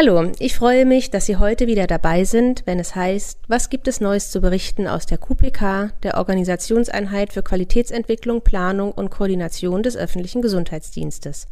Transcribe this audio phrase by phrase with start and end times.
[0.00, 3.88] Hallo, ich freue mich, dass Sie heute wieder dabei sind, wenn es heißt, was gibt
[3.88, 9.96] es Neues zu berichten aus der QPK, der Organisationseinheit für Qualitätsentwicklung, Planung und Koordination des
[9.96, 11.48] öffentlichen Gesundheitsdienstes.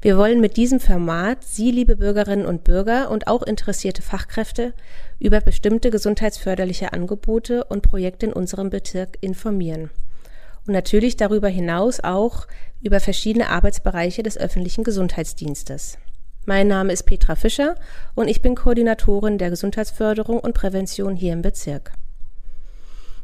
[0.00, 4.72] Wir wollen mit diesem Format Sie, liebe Bürgerinnen und Bürger und auch interessierte Fachkräfte
[5.18, 9.90] über bestimmte gesundheitsförderliche Angebote und Projekte in unserem Bezirk informieren.
[10.66, 12.46] Und natürlich darüber hinaus auch
[12.80, 15.98] über verschiedene Arbeitsbereiche des öffentlichen Gesundheitsdienstes.
[16.46, 17.74] Mein Name ist Petra Fischer
[18.14, 21.92] und ich bin Koordinatorin der Gesundheitsförderung und Prävention hier im Bezirk.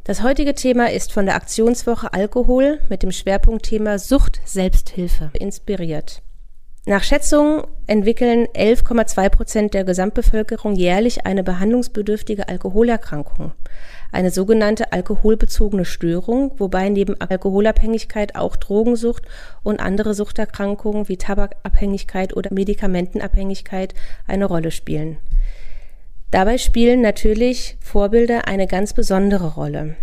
[0.03, 6.21] Das heutige Thema ist von der Aktionswoche Alkohol mit dem Schwerpunktthema Sucht Selbsthilfe inspiriert.
[6.87, 13.51] Nach Schätzungen entwickeln 11,2 Prozent der Gesamtbevölkerung jährlich eine behandlungsbedürftige Alkoholerkrankung,
[14.13, 19.23] eine sogenannte alkoholbezogene Störung, wobei neben Alkoholabhängigkeit auch Drogensucht
[19.63, 23.93] und andere Suchterkrankungen wie Tabakabhängigkeit oder Medikamentenabhängigkeit
[24.25, 25.17] eine Rolle spielen.
[26.31, 29.97] Dabei spielen natürlich Vorbilder eine ganz besondere Rolle.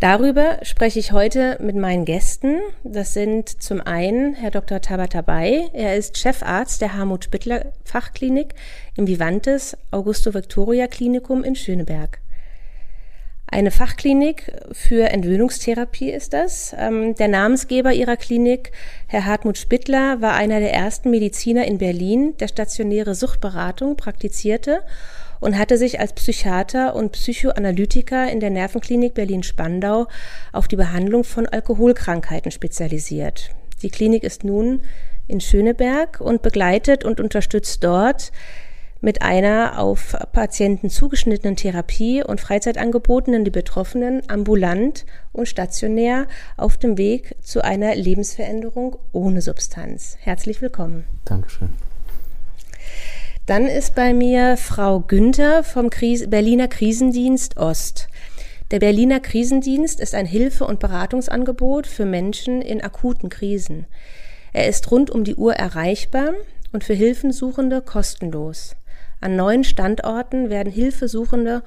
[0.00, 2.58] Darüber spreche ich heute mit meinen Gästen.
[2.82, 4.80] Das sind zum einen Herr Dr.
[4.80, 5.70] Tabatabai.
[5.72, 8.54] Er ist Chefarzt der Harmut Spittler Fachklinik
[8.96, 12.18] im Vivantes Augusto Victoria Klinikum in Schöneberg.
[13.46, 16.74] Eine Fachklinik für Entwöhnungstherapie ist das.
[16.76, 18.72] Ähm, der Namensgeber ihrer Klinik,
[19.06, 24.82] Herr Hartmut Spittler, war einer der ersten Mediziner in Berlin, der stationäre Suchtberatung praktizierte
[25.40, 30.06] und hatte sich als Psychiater und Psychoanalytiker in der Nervenklinik Berlin-Spandau
[30.52, 33.50] auf die Behandlung von Alkoholkrankheiten spezialisiert.
[33.82, 34.82] Die Klinik ist nun
[35.26, 38.32] in Schöneberg und begleitet und unterstützt dort
[39.04, 46.96] mit einer auf Patienten zugeschnittenen Therapie und Freizeitangeboten die Betroffenen ambulant und stationär auf dem
[46.96, 50.16] Weg zu einer Lebensveränderung ohne Substanz.
[50.20, 51.04] Herzlich willkommen.
[51.26, 51.68] Dankeschön.
[53.46, 58.08] Dann ist bei mir Frau Günther vom Kris Berliner Krisendienst Ost.
[58.70, 63.84] Der Berliner Krisendienst ist ein Hilfe- und Beratungsangebot für Menschen in akuten Krisen.
[64.54, 66.32] Er ist rund um die Uhr erreichbar
[66.72, 68.76] und für Hilfensuchende kostenlos.
[69.20, 71.62] An neuen Standorten werden Hilfesuchende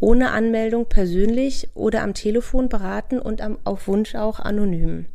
[0.00, 5.06] ohne Anmeldung persönlich oder am Telefon beraten und auf Wunsch auch anonym.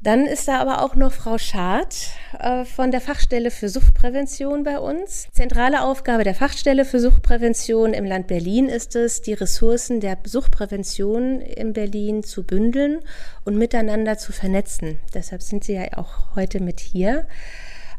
[0.00, 1.96] Dann ist da aber auch noch Frau Schad
[2.38, 5.26] äh, von der Fachstelle für Suchtprävention bei uns.
[5.32, 11.40] Zentrale Aufgabe der Fachstelle für Suchtprävention im Land Berlin ist es, die Ressourcen der Suchtprävention
[11.40, 13.00] in Berlin zu bündeln
[13.44, 15.00] und miteinander zu vernetzen.
[15.14, 17.26] Deshalb sind Sie ja auch heute mit hier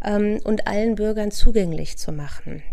[0.01, 2.63] ähm, und allen Bürgern zugänglich zu machen.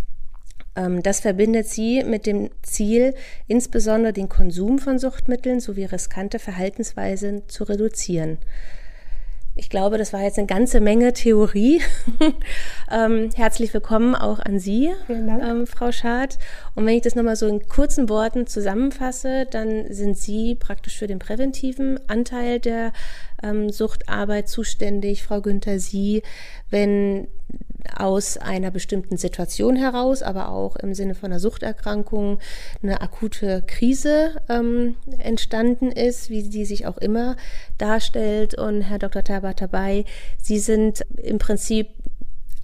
[0.77, 3.15] Ähm, das verbindet sie mit dem Ziel,
[3.49, 8.39] insbesondere den Konsum von Suchtmitteln sowie riskante Verhaltensweisen zu reduzieren.
[9.59, 11.81] Ich glaube, das war jetzt eine ganze Menge Theorie.
[12.93, 16.37] ähm, herzlich willkommen auch an Sie, ähm, Frau Schad.
[16.75, 21.07] Und wenn ich das nochmal so in kurzen Worten zusammenfasse, dann sind Sie praktisch für
[21.07, 22.93] den präventiven Anteil der
[23.43, 26.23] ähm, Suchtarbeit zuständig, Frau Günther, Sie,
[26.69, 27.27] wenn
[27.95, 32.39] aus einer bestimmten Situation heraus, aber auch im Sinne von einer Suchterkrankung
[32.83, 37.37] eine akute Krise ähm, entstanden ist, wie die sich auch immer
[37.79, 38.55] darstellt.
[38.55, 39.23] Und Herr Dr.
[39.23, 40.05] Tabatabay,
[40.39, 41.89] Sie sind im Prinzip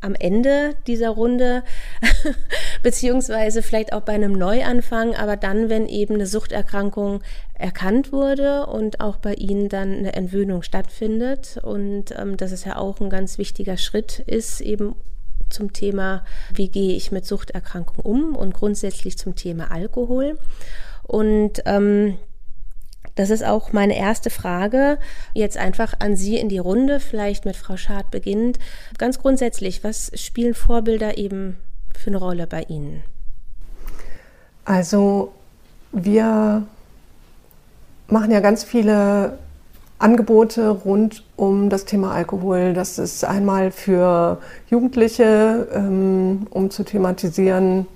[0.03, 1.63] am Ende dieser Runde,
[2.83, 7.23] beziehungsweise vielleicht auch bei einem Neuanfang, aber dann, wenn eben eine Suchterkrankung
[7.55, 11.59] erkannt wurde und auch bei Ihnen dann eine Entwöhnung stattfindet.
[11.63, 14.97] Und ähm, das ist ja auch ein ganz wichtiger Schritt ist, eben
[15.53, 16.25] zum Thema,
[16.55, 20.39] wie gehe ich mit Suchterkrankungen um und grundsätzlich zum Thema Alkohol.
[21.03, 22.17] Und ähm,
[23.15, 24.99] das ist auch meine erste Frage.
[25.35, 28.59] Jetzt einfach an Sie in die Runde, vielleicht mit Frau Schad beginnend.
[28.97, 31.59] Ganz grundsätzlich, was spielen Vorbilder eben
[31.95, 33.03] für eine Rolle bei Ihnen?
[34.65, 35.33] Also
[35.93, 36.67] wir
[38.07, 39.39] machen ja ganz viele
[40.03, 42.73] Angebote rund um das Thema Alkohol.
[42.75, 44.39] Das ist einmal für
[44.69, 47.87] Jugendliche, ähm, um zu thematisieren,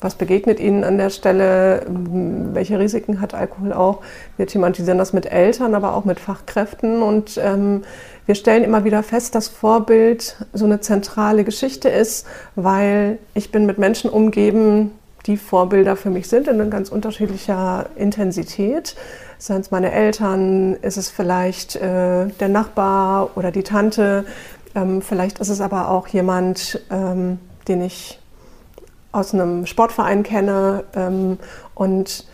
[0.00, 4.00] was begegnet ihnen an der Stelle, ähm, welche Risiken hat Alkohol auch.
[4.36, 7.82] Wir thematisieren das mit Eltern, aber auch mit Fachkräften und ähm,
[8.26, 13.64] wir stellen immer wieder fest, dass Vorbild so eine zentrale Geschichte ist, weil ich bin
[13.64, 14.92] mit Menschen umgeben,
[15.28, 18.96] die Vorbilder für mich sind in ganz unterschiedlicher Intensität.
[19.38, 24.24] Seien es meine Eltern, ist es vielleicht äh, der Nachbar oder die Tante,
[24.74, 27.38] ähm, vielleicht ist es aber auch jemand, ähm,
[27.68, 28.18] den ich
[29.12, 31.38] aus einem Sportverein kenne ähm,
[31.74, 32.26] und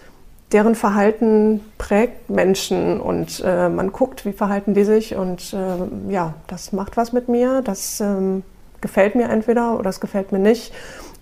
[0.52, 6.34] deren Verhalten prägt Menschen und äh, man guckt, wie verhalten die sich und äh, ja,
[6.46, 8.44] das macht was mit mir, das ähm,
[8.80, 10.72] gefällt mir entweder oder es gefällt mir nicht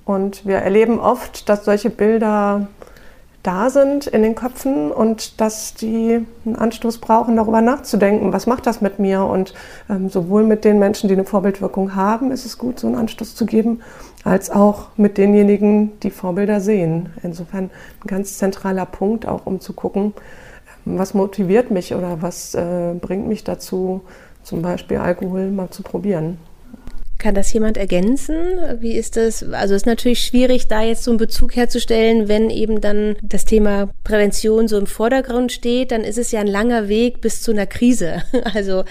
[0.04, 2.68] Und wir erleben oft, dass solche Bilder
[3.42, 8.66] da sind in den Köpfen und dass die einen Anstoß brauchen, darüber nachzudenken, was macht
[8.66, 9.24] das mit mir?
[9.24, 9.52] Und
[9.90, 13.34] ähm, sowohl mit den Menschen, die eine Vorbildwirkung haben, ist es gut, so einen Anstoß
[13.34, 13.80] zu geben,
[14.22, 17.10] als auch mit denjenigen, die Vorbilder sehen.
[17.22, 20.14] Insofern ein ganz zentraler Punkt, auch um zu gucken,
[20.86, 24.02] ähm, was motiviert mich oder was äh, bringt mich dazu,
[24.44, 26.38] zum Beispiel Alkohol mal zu probieren.
[27.22, 28.34] Kann das jemand ergänzen?
[28.80, 29.44] Wie ist das?
[29.44, 33.44] Also es ist natürlich schwierig, da jetzt so einen Bezug herzustellen, wenn eben dann das
[33.44, 37.52] Thema Prävention so im Vordergrund steht, dann ist es ja ein langer Weg bis zu
[37.52, 38.24] einer Krise.
[38.54, 38.82] Also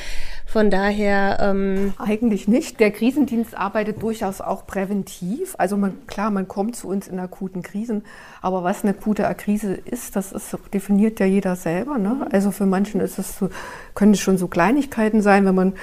[0.45, 1.39] von daher.
[1.41, 2.79] Ähm Eigentlich nicht.
[2.79, 5.55] Der Krisendienst arbeitet durchaus auch präventiv.
[5.57, 8.03] Also man, klar, man kommt zu uns in akuten Krisen,
[8.41, 11.97] aber was eine akute Krise ist, das ist, definiert ja jeder selber.
[11.97, 12.27] Ne?
[12.31, 13.49] Also für manchen ist es so,
[13.93, 15.73] können es schon so Kleinigkeiten sein, wenn man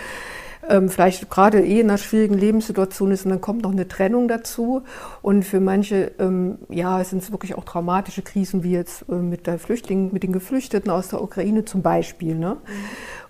[0.68, 4.28] ähm, vielleicht gerade eh in einer schwierigen Lebenssituation ist und dann kommt noch eine Trennung
[4.28, 4.82] dazu.
[5.22, 9.46] Und für manche, ähm, ja, sind es wirklich auch traumatische Krisen, wie jetzt äh, mit
[9.46, 12.34] der Flüchtlingen, mit den Geflüchteten aus der Ukraine zum Beispiel.
[12.34, 12.56] Ne?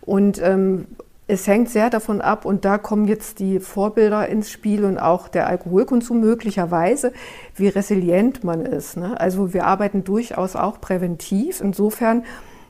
[0.00, 0.86] Und ähm,
[1.30, 5.28] es hängt sehr davon ab, und da kommen jetzt die Vorbilder ins Spiel und auch
[5.28, 7.12] der Alkoholkonsum möglicherweise,
[7.54, 8.96] wie resilient man ist.
[8.96, 9.20] Ne?
[9.20, 11.60] Also wir arbeiten durchaus auch präventiv.
[11.60, 12.24] Insofern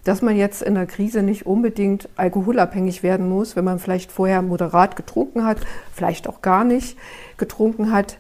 [0.09, 4.41] dass man jetzt in der Krise nicht unbedingt alkoholabhängig werden muss, wenn man vielleicht vorher
[4.41, 5.59] moderat getrunken hat,
[5.93, 6.97] vielleicht auch gar nicht
[7.37, 8.17] getrunken hat.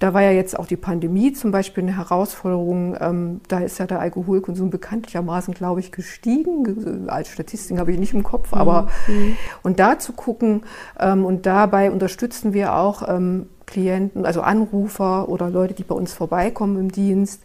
[0.00, 2.98] Da war ja jetzt auch die Pandemie zum Beispiel eine Herausforderung.
[3.00, 7.08] Ähm, da ist ja der Alkoholkonsum bekanntlichermaßen, glaube ich, gestiegen.
[7.08, 9.38] Als Statistik habe ich nicht im Kopf, aber mhm.
[9.62, 10.64] und da zu gucken
[11.00, 16.12] ähm, und dabei unterstützen wir auch ähm, Klienten, also Anrufer oder Leute, die bei uns
[16.12, 17.42] vorbeikommen im Dienst,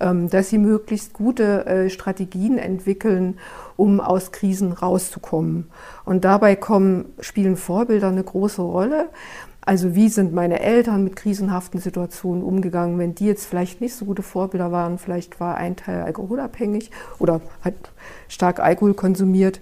[0.00, 3.38] ähm, dass sie möglichst gute äh, Strategien entwickeln,
[3.76, 5.70] um aus Krisen rauszukommen.
[6.04, 9.08] Und dabei kommen, spielen Vorbilder eine große Rolle.
[9.66, 14.04] Also wie sind meine Eltern mit krisenhaften Situationen umgegangen, wenn die jetzt vielleicht nicht so
[14.04, 17.74] gute Vorbilder waren, vielleicht war ein Teil alkoholabhängig oder hat
[18.28, 19.60] stark Alkohol konsumiert.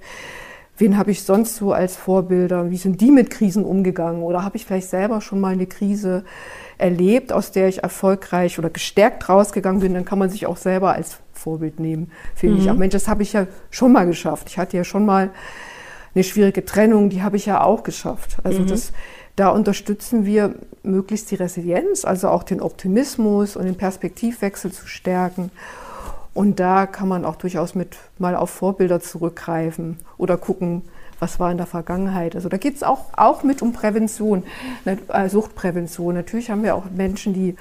[0.82, 2.72] Wen habe ich sonst so als Vorbilder?
[2.72, 4.24] Wie sind die mit Krisen umgegangen?
[4.24, 6.24] Oder habe ich vielleicht selber schon mal eine Krise
[6.76, 9.94] erlebt, aus der ich erfolgreich oder gestärkt rausgegangen bin?
[9.94, 12.62] Dann kann man sich auch selber als Vorbild nehmen, finde mhm.
[12.62, 12.70] ich.
[12.72, 14.48] Auch Mensch, das habe ich ja schon mal geschafft.
[14.48, 15.30] Ich hatte ja schon mal
[16.16, 18.38] eine schwierige Trennung, die habe ich ja auch geschafft.
[18.42, 18.66] Also mhm.
[18.66, 18.92] das,
[19.36, 25.52] da unterstützen wir möglichst die Resilienz, also auch den Optimismus und den Perspektivwechsel zu stärken
[26.34, 30.82] und da kann man auch durchaus mit mal auf Vorbilder zurückgreifen oder gucken,
[31.18, 32.34] was war in der Vergangenheit.
[32.34, 34.42] Also da geht es auch, auch mit um Prävention,
[34.84, 36.14] ne, äh, Suchtprävention.
[36.14, 37.54] Natürlich haben wir auch Menschen, die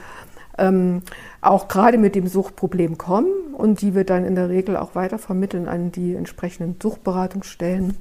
[0.58, 1.04] ähm,
[1.42, 5.20] auch gerade mit dem Suchtproblem kommen und die wir dann in der Regel auch weiter
[5.20, 7.98] vermitteln an die entsprechenden Suchtberatungsstellen.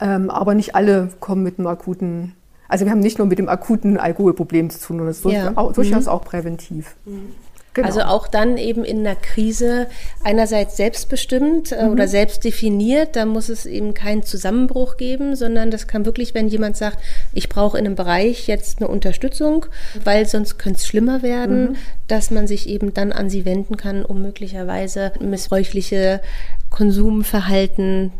[0.00, 2.34] Ähm, aber nicht alle kommen mit einem akuten,
[2.68, 5.50] also wir haben nicht nur mit dem akuten Alkoholproblem zu tun, sondern es ist ja.
[5.50, 6.10] durchaus mhm.
[6.10, 6.96] auch präventiv.
[7.04, 7.32] Mhm.
[7.76, 7.88] Genau.
[7.88, 9.86] Also auch dann eben in einer Krise
[10.24, 11.92] einerseits selbstbestimmt äh, mhm.
[11.92, 16.48] oder selbst definiert, da muss es eben keinen Zusammenbruch geben, sondern das kann wirklich, wenn
[16.48, 16.98] jemand sagt,
[17.34, 19.66] ich brauche in einem Bereich jetzt eine Unterstützung,
[20.04, 21.76] weil sonst könnte es schlimmer werden, mhm.
[22.08, 26.22] dass man sich eben dann an sie wenden kann, um möglicherweise missbräuchliche
[26.70, 28.10] Konsumverhalten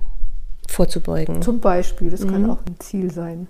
[0.68, 1.40] vorzubeugen.
[1.40, 2.30] Zum Beispiel, das mhm.
[2.30, 3.48] kann auch ein Ziel sein.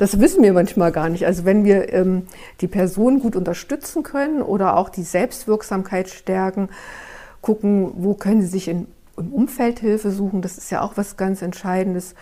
[0.00, 1.26] Das wissen wir manchmal gar nicht.
[1.26, 2.22] Also wenn wir ähm,
[2.62, 6.70] die Person gut unterstützen können oder auch die Selbstwirksamkeit stärken,
[7.42, 8.86] gucken, wo können sie sich in,
[9.18, 12.14] im Umfeld Hilfe suchen, das ist ja auch was ganz Entscheidendes,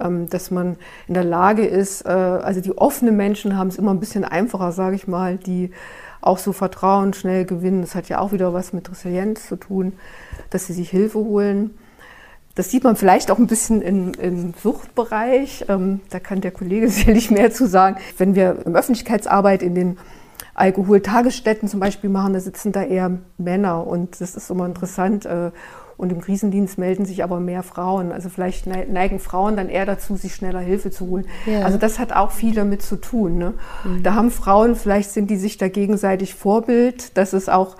[0.00, 3.92] ähm, dass man in der Lage ist, äh, also die offenen Menschen haben es immer
[3.92, 5.70] ein bisschen einfacher, sage ich mal, die
[6.22, 7.82] auch so Vertrauen schnell gewinnen.
[7.82, 9.92] Das hat ja auch wieder was mit Resilienz zu tun,
[10.48, 11.76] dass sie sich Hilfe holen.
[12.58, 15.66] Das sieht man vielleicht auch ein bisschen im, im Suchtbereich.
[15.68, 17.98] Ähm, da kann der Kollege sicherlich mehr zu sagen.
[18.16, 19.96] Wenn wir im Öffentlichkeitsarbeit in den
[20.54, 25.24] Alkoholtagesstätten zum Beispiel machen, da sitzen da eher Männer und das ist immer interessant.
[25.24, 25.52] Äh,
[25.96, 28.10] und im Krisendienst melden sich aber mehr Frauen.
[28.10, 31.26] Also vielleicht neigen Frauen dann eher dazu, sich schneller Hilfe zu holen.
[31.46, 31.62] Ja.
[31.62, 33.38] Also das hat auch viel damit zu tun.
[33.38, 33.54] Ne?
[33.84, 34.02] Mhm.
[34.02, 37.76] Da haben Frauen, vielleicht sind die sich da gegenseitig Vorbild, dass es auch,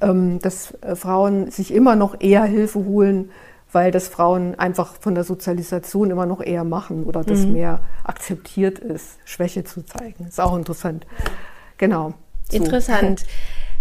[0.00, 3.30] ähm, dass äh, Frauen sich immer noch eher Hilfe holen,
[3.74, 7.52] weil das Frauen einfach von der Sozialisation immer noch eher machen oder das mhm.
[7.54, 10.26] mehr akzeptiert ist, Schwäche zu zeigen.
[10.26, 11.06] Ist auch interessant.
[11.78, 12.14] Genau.
[12.50, 12.56] So.
[12.56, 13.24] Interessant.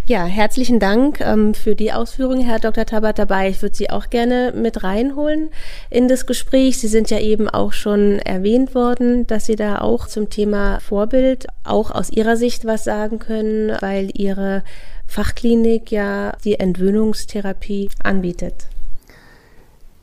[0.05, 2.85] Ja, herzlichen Dank ähm, für die Ausführungen, Herr Dr.
[2.85, 3.47] Tabat dabei.
[3.47, 5.49] Ich würde Sie auch gerne mit reinholen
[5.89, 6.77] in das Gespräch.
[6.77, 11.47] Sie sind ja eben auch schon erwähnt worden, dass Sie da auch zum Thema Vorbild
[11.63, 14.63] auch aus Ihrer Sicht was sagen können, weil Ihre
[15.07, 18.67] Fachklinik ja die Entwöhnungstherapie anbietet.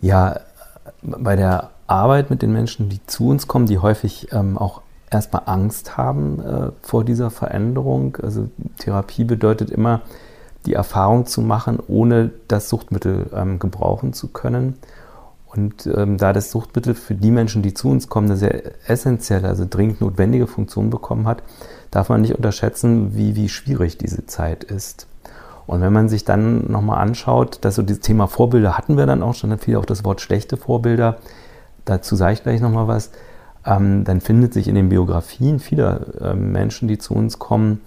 [0.01, 0.41] Ja,
[1.03, 5.43] bei der Arbeit mit den Menschen, die zu uns kommen, die häufig ähm, auch erstmal
[5.47, 8.17] Angst haben äh, vor dieser Veränderung.
[8.23, 10.03] Also Therapie bedeutet immer,
[10.67, 14.77] die Erfahrung zu machen, ohne das Suchtmittel ähm, gebrauchen zu können.
[15.47, 19.49] Und ähm, da das Suchtmittel für die Menschen, die zu uns kommen, eine sehr essentielle,
[19.49, 21.43] also dringend notwendige Funktion bekommen hat,
[21.91, 25.09] darf man nicht unterschätzen, wie, wie schwierig diese Zeit ist.
[25.71, 29.23] Und wenn man sich dann nochmal anschaut, dass so dieses Thema Vorbilder hatten wir dann
[29.23, 31.19] auch schon, dann fiel auch das Wort schlechte Vorbilder,
[31.85, 33.13] dazu sage ich gleich nochmal was,
[33.65, 37.83] ähm, dann findet sich in den Biografien vieler äh, Menschen, die zu uns kommen,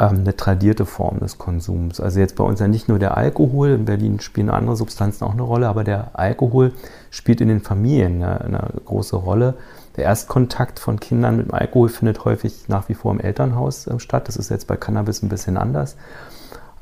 [0.00, 2.00] ähm, eine tradierte Form des Konsums.
[2.00, 5.34] Also jetzt bei uns ja nicht nur der Alkohol, in Berlin spielen andere Substanzen auch
[5.34, 6.72] eine Rolle, aber der Alkohol
[7.10, 9.54] spielt in den Familien eine, eine große Rolle.
[9.96, 14.00] Der Erstkontakt von Kindern mit dem Alkohol findet häufig nach wie vor im Elternhaus äh,
[14.00, 14.26] statt.
[14.26, 15.94] Das ist jetzt bei Cannabis ein bisschen anders.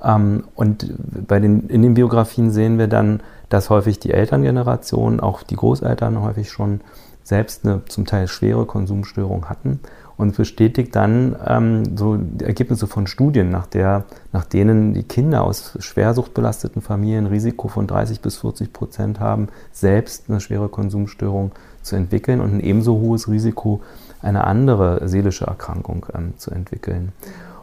[0.02, 0.92] Ähm, und
[1.26, 6.20] bei den, in den Biografien sehen wir dann, dass häufig die Elterngeneration, auch die Großeltern
[6.20, 6.80] häufig schon
[7.22, 9.80] selbst eine zum Teil schwere Konsumstörung hatten
[10.16, 15.76] und bestätigt dann ähm, so Ergebnisse von Studien, nach, der, nach denen die Kinder aus
[15.78, 22.40] schwersuchtbelasteten Familien Risiko von 30 bis 40 Prozent haben, selbst eine schwere Konsumstörung zu entwickeln
[22.40, 23.82] und ein ebenso hohes Risiko,
[24.22, 27.12] eine andere seelische Erkrankung ähm, zu entwickeln.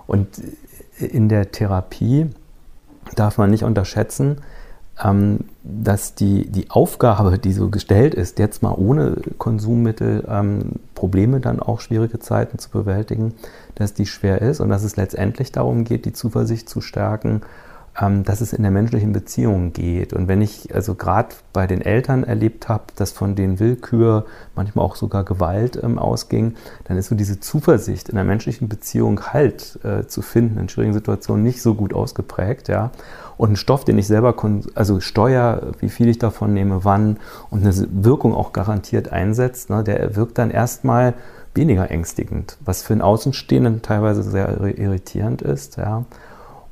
[0.06, 0.28] Und
[0.97, 2.29] in der Therapie
[3.15, 4.38] darf man nicht unterschätzen,
[5.03, 11.39] ähm, dass die, die Aufgabe, die so gestellt ist, jetzt mal ohne Konsummittel ähm, Probleme
[11.39, 13.33] dann auch schwierige Zeiten zu bewältigen,
[13.75, 17.41] dass die schwer ist und dass es letztendlich darum geht, die Zuversicht zu stärken,
[17.95, 20.13] dass es in der menschlichen Beziehung geht.
[20.13, 24.83] Und wenn ich also gerade bei den Eltern erlebt habe, dass von den Willkür, manchmal
[24.83, 29.79] auch sogar Gewalt ähm, ausging, dann ist so diese Zuversicht in der menschlichen Beziehung Halt
[29.83, 32.67] äh, zu finden in schwierigen Situationen nicht so gut ausgeprägt.
[32.67, 32.91] Ja.
[33.38, 34.35] Und ein Stoff, den ich selber
[34.73, 37.17] also steuere, wie viel ich davon nehme, wann
[37.51, 41.13] und eine Wirkung auch garantiert einsetzt, ne, der wirkt dann erstmal
[41.53, 45.77] weniger ängstigend, was für einen Außenstehenden teilweise sehr irritierend ist.
[45.77, 46.05] Ja.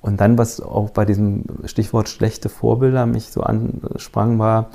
[0.01, 4.71] Und dann, was auch bei diesem Stichwort schlechte Vorbilder mich so ansprang, war,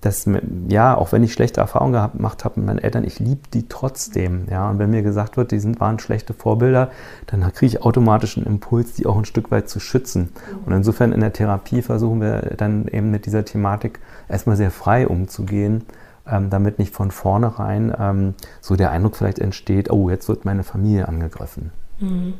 [0.00, 0.26] dass,
[0.68, 4.46] ja, auch wenn ich schlechte Erfahrungen gemacht habe mit meinen Eltern, ich liebe die trotzdem.
[4.50, 6.90] Ja, und wenn mir gesagt wird, die sind, waren schlechte Vorbilder,
[7.26, 10.30] dann kriege ich automatisch einen Impuls, die auch ein Stück weit zu schützen.
[10.64, 15.06] Und insofern in der Therapie versuchen wir dann eben mit dieser Thematik erstmal sehr frei
[15.06, 15.84] umzugehen,
[16.26, 20.62] ähm, damit nicht von vornherein ähm, so der Eindruck vielleicht entsteht, oh, jetzt wird meine
[20.62, 21.72] Familie angegriffen.
[21.98, 22.34] Mhm.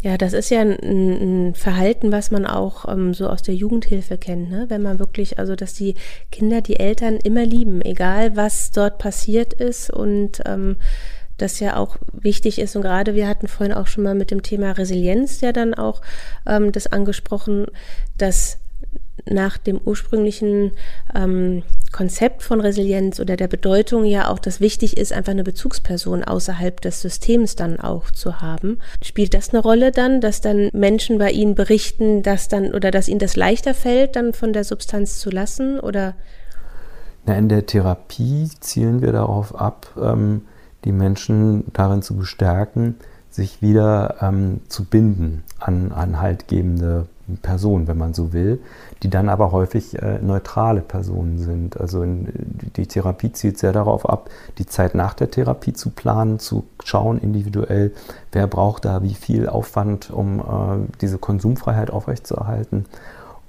[0.00, 4.16] Ja, das ist ja ein, ein Verhalten, was man auch ähm, so aus der Jugendhilfe
[4.16, 4.66] kennt, ne?
[4.68, 5.96] wenn man wirklich, also dass die
[6.30, 10.76] Kinder die Eltern immer lieben, egal was dort passiert ist und ähm,
[11.36, 14.42] das ja auch wichtig ist und gerade wir hatten vorhin auch schon mal mit dem
[14.42, 16.00] Thema Resilienz ja dann auch
[16.46, 17.66] ähm, das angesprochen,
[18.18, 18.58] dass
[19.26, 20.72] nach dem ursprünglichen
[21.14, 26.24] ähm, Konzept von Resilienz oder der Bedeutung ja auch, dass wichtig ist, einfach eine Bezugsperson
[26.24, 28.78] außerhalb des Systems dann auch zu haben.
[29.02, 33.08] Spielt das eine Rolle dann, dass dann Menschen bei Ihnen berichten, dass dann oder dass
[33.08, 36.14] Ihnen das leichter fällt, dann von der Substanz zu lassen oder?
[37.26, 40.42] Na, in der Therapie zielen wir darauf ab, ähm,
[40.84, 42.96] die Menschen darin zu bestärken,
[43.30, 47.06] sich wieder ähm, zu binden an, an haltgebende
[47.36, 48.60] Personen, wenn man so will,
[49.02, 51.78] die dann aber häufig äh, neutrale Personen sind.
[51.78, 52.28] Also in,
[52.76, 57.18] die Therapie zielt sehr darauf ab, die Zeit nach der Therapie zu planen, zu schauen
[57.18, 57.92] individuell,
[58.32, 60.42] wer braucht da wie viel Aufwand, um äh,
[61.00, 62.86] diese Konsumfreiheit aufrechtzuerhalten.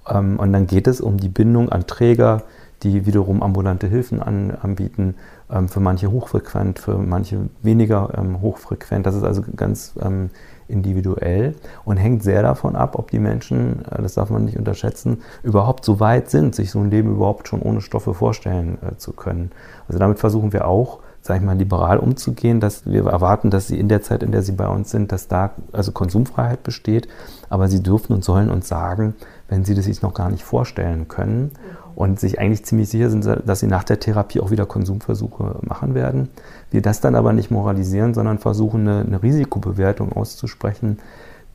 [0.08, 2.44] Ähm, und dann geht es um die Bindung an Träger,
[2.84, 5.16] die wiederum ambulante Hilfen an, anbieten,
[5.52, 9.06] ähm, für manche hochfrequent, für manche weniger ähm, hochfrequent.
[9.06, 10.30] Das ist also ganz ähm,
[10.70, 15.22] individuell und hängt sehr davon ab, ob die Menschen, äh, das darf man nicht unterschätzen,
[15.44, 19.14] überhaupt so weit sind, sich so ein Leben überhaupt schon ohne Stoffe vorstellen äh, zu
[19.14, 19.52] können.
[19.88, 23.80] Also damit versuchen wir auch, sage ich mal, liberal umzugehen, dass wir erwarten, dass sie
[23.80, 27.08] in der Zeit, in der sie bei uns sind, dass da also Konsumfreiheit besteht,
[27.50, 29.16] aber sie dürfen und sollen uns sagen,
[29.50, 31.52] wenn sie das sich noch gar nicht vorstellen können
[31.96, 35.96] und sich eigentlich ziemlich sicher sind, dass sie nach der Therapie auch wieder Konsumversuche machen
[35.96, 36.30] werden.
[36.72, 41.00] Wir das dann aber nicht moralisieren, sondern versuchen, eine, eine Risikobewertung auszusprechen,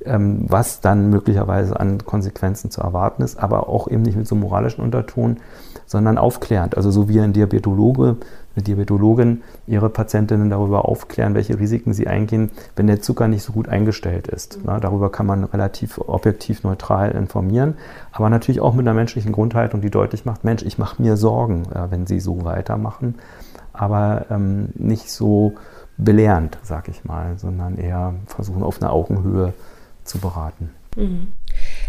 [0.05, 4.35] ähm, was dann möglicherweise an Konsequenzen zu erwarten ist, aber auch eben nicht mit so
[4.35, 5.39] moralischen Unterton,
[5.87, 6.77] sondern aufklärend.
[6.77, 8.17] Also so wie ein Diabetologe,
[8.55, 13.53] eine Diabetologin ihre Patientinnen darüber aufklären, welche Risiken sie eingehen, wenn der Zucker nicht so
[13.53, 14.59] gut eingestellt ist.
[14.59, 14.63] Mhm.
[14.67, 17.75] Na, darüber kann man relativ objektiv neutral informieren,
[18.13, 21.65] aber natürlich auch mit einer menschlichen Grundhaltung, die deutlich macht, Mensch, ich mache mir Sorgen,
[21.75, 23.17] äh, wenn sie so weitermachen,
[23.73, 25.55] aber ähm, nicht so
[25.97, 29.53] belehrend, sag ich mal, sondern eher versuchen auf einer Augenhöhe
[30.05, 30.71] zu beraten.
[30.97, 31.29] Mhm.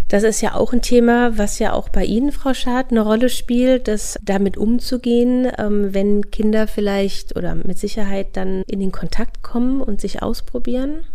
[0.07, 3.29] Das ist ja auch ein Thema, was ja auch bei Ihnen, Frau Schad, eine Rolle
[3.29, 9.41] spielt, das damit umzugehen, ähm, wenn Kinder vielleicht oder mit Sicherheit dann in den Kontakt
[9.41, 11.05] kommen und sich ausprobieren.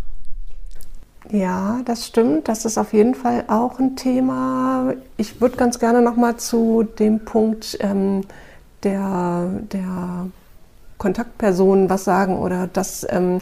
[1.30, 2.48] Ja, das stimmt.
[2.48, 4.94] Das ist auf jeden Fall auch ein Thema.
[5.16, 8.22] Ich würde ganz gerne noch mal zu dem Punkt ähm,
[8.82, 10.26] der, der
[10.98, 13.40] Kontaktpersonen was sagen oder das ähm,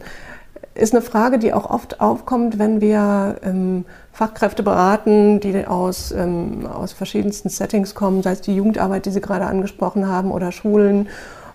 [0.79, 6.67] ist eine Frage, die auch oft aufkommt, wenn wir ähm, Fachkräfte beraten, die aus, ähm,
[6.67, 11.09] aus verschiedensten Settings kommen, sei es die Jugendarbeit, die Sie gerade angesprochen haben, oder Schulen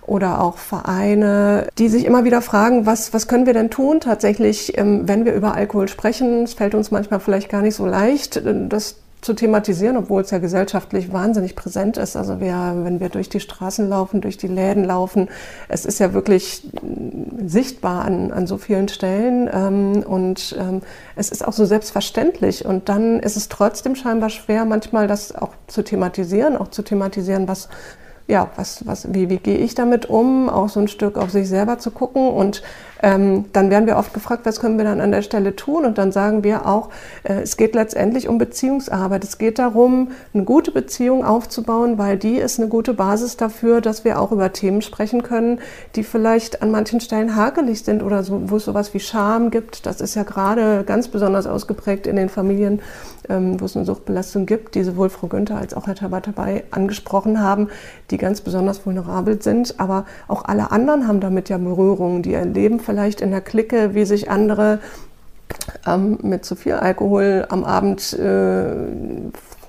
[0.06, 4.77] oder auch Vereine, die sich immer wieder fragen, was, was können wir denn tun tatsächlich,
[4.77, 6.44] ähm, wenn wir über Alkohol sprechen.
[6.44, 10.32] Es fällt uns manchmal vielleicht gar nicht so leicht, äh, das zu thematisieren, obwohl es
[10.32, 12.15] ja gesellschaftlich wahnsinnig präsent ist.
[12.15, 15.30] Also wir, wenn wir durch die Straßen laufen, durch die Läden laufen,
[15.70, 20.82] es ist ja wirklich mm, sichtbar an, an so vielen Stellen ähm, und ähm,
[21.15, 22.65] es ist auch so selbstverständlich.
[22.65, 27.48] Und dann ist es trotzdem scheinbar schwer, manchmal das auch zu thematisieren, auch zu thematisieren,
[27.48, 27.70] was
[28.27, 31.50] ja, was, was, wie, wie gehe ich damit um, auch so ein Stück auf sich
[31.50, 32.63] selber zu gucken und
[33.04, 35.84] ähm, dann werden wir oft gefragt, was können wir dann an der Stelle tun?
[35.84, 36.90] Und dann sagen wir auch,
[37.24, 39.26] äh, es geht letztendlich um Beziehungsarbeit.
[39.26, 44.06] Es geht darum, eine gute Beziehung aufzubauen, weil die ist eine gute Basis dafür, dass
[44.06, 45.60] wir auch über Themen sprechen können,
[45.98, 49.86] die vielleicht an manchen Stellen hakelig sind oder so, wo es sowas wie Scham gibt.
[49.86, 52.82] Das ist ja gerade ganz besonders ausgeprägt in den Familien,
[53.28, 57.42] ähm, wo es eine Suchtbelastung gibt, die sowohl Frau Günther als auch Herr Tabatabei angesprochen
[57.42, 57.68] haben,
[58.12, 59.78] die ganz besonders vulnerabel sind.
[59.82, 64.06] Aber auch alle anderen haben damit ja Berührungen, die erleben vielleicht in der Clique, wie
[64.06, 64.80] sich andere
[65.86, 68.74] ähm, mit zu viel Alkohol am Abend äh,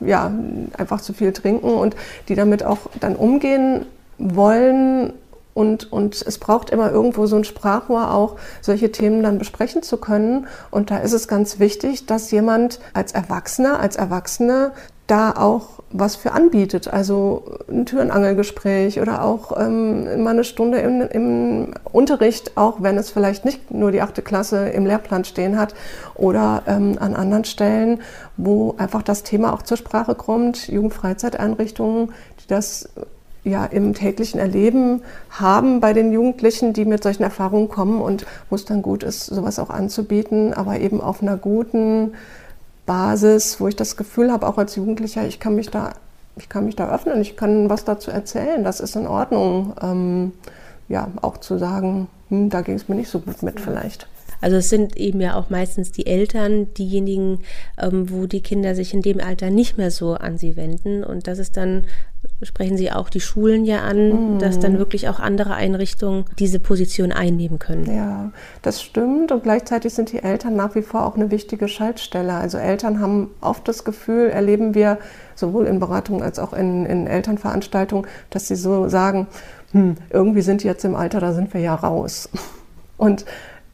[0.00, 0.32] ja,
[0.76, 1.96] einfach zu viel trinken und
[2.28, 3.86] die damit auch dann umgehen
[4.18, 5.12] wollen.
[5.54, 9.98] Und, und es braucht immer irgendwo so ein Sprachrohr auch, solche Themen dann besprechen zu
[9.98, 10.48] können.
[10.72, 14.72] Und da ist es ganz wichtig, dass jemand als Erwachsener, als Erwachsene
[15.06, 16.88] da auch was für anbietet.
[16.88, 23.10] Also ein Türenangelgespräch oder auch ähm, mal eine Stunde im, im, Unterricht, auch wenn es
[23.10, 25.74] vielleicht nicht nur die achte Klasse im Lehrplan stehen hat
[26.14, 28.00] oder ähm, an anderen Stellen,
[28.36, 30.68] wo einfach das Thema auch zur Sprache kommt.
[30.68, 32.88] Jugendfreizeiteinrichtungen, die das
[33.44, 38.56] ja im täglichen Erleben haben bei den Jugendlichen, die mit solchen Erfahrungen kommen und wo
[38.56, 42.14] es dann gut ist, sowas auch anzubieten, aber eben auf einer guten
[42.86, 45.94] Basis, wo ich das Gefühl habe, auch als Jugendlicher, ich kann mich da,
[46.36, 49.74] ich kann mich da öffnen, ich kann was dazu erzählen, das ist in Ordnung.
[49.80, 50.32] Ähm,
[50.88, 54.06] ja, auch zu sagen, hm, da ging es mir nicht so gut mit vielleicht.
[54.40, 57.38] Also es sind eben ja auch meistens die Eltern diejenigen,
[57.78, 61.02] ähm, wo die Kinder sich in dem Alter nicht mehr so an sie wenden.
[61.02, 61.86] Und das ist dann,
[62.42, 64.38] sprechen Sie auch die Schulen ja an, mhm.
[64.38, 67.86] dass dann wirklich auch andere Einrichtungen diese Position einnehmen können.
[67.94, 69.32] Ja, das stimmt.
[69.32, 72.34] Und gleichzeitig sind die Eltern nach wie vor auch eine wichtige Schaltstelle.
[72.34, 74.98] Also Eltern haben oft das Gefühl, erleben wir
[75.34, 79.26] sowohl in Beratungen als auch in, in Elternveranstaltungen, dass sie so sagen,
[79.72, 82.28] hm, irgendwie sind die jetzt im Alter, da sind wir ja raus.
[82.96, 83.24] Und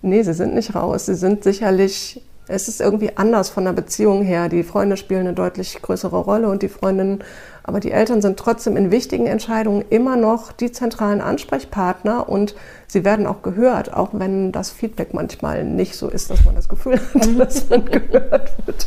[0.02, 1.06] Nee, sie sind nicht raus.
[1.06, 4.48] Sie sind sicherlich, es ist irgendwie anders von der Beziehung her.
[4.48, 7.22] Die Freunde spielen eine deutlich größere Rolle und die Freundinnen,
[7.62, 12.54] aber die Eltern sind trotzdem in wichtigen Entscheidungen immer noch die zentralen Ansprechpartner und
[12.86, 16.68] sie werden auch gehört, auch wenn das Feedback manchmal nicht so ist, dass man das
[16.68, 18.86] Gefühl hat, dass man gehört wird.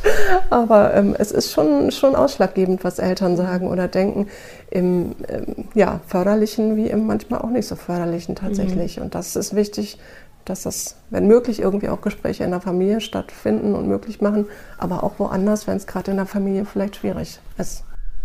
[0.50, 4.28] Aber ähm, es ist schon, schon ausschlaggebend, was Eltern sagen oder denken,
[4.70, 8.98] im ähm, ja, förderlichen wie im manchmal auch nicht so förderlichen tatsächlich.
[8.98, 9.04] Mhm.
[9.04, 10.00] Und das ist wichtig,
[10.46, 15.04] dass das, wenn möglich, irgendwie auch Gespräche in der Familie stattfinden und möglich machen, aber
[15.04, 17.84] auch woanders, wenn es gerade in der Familie vielleicht schwierig ist.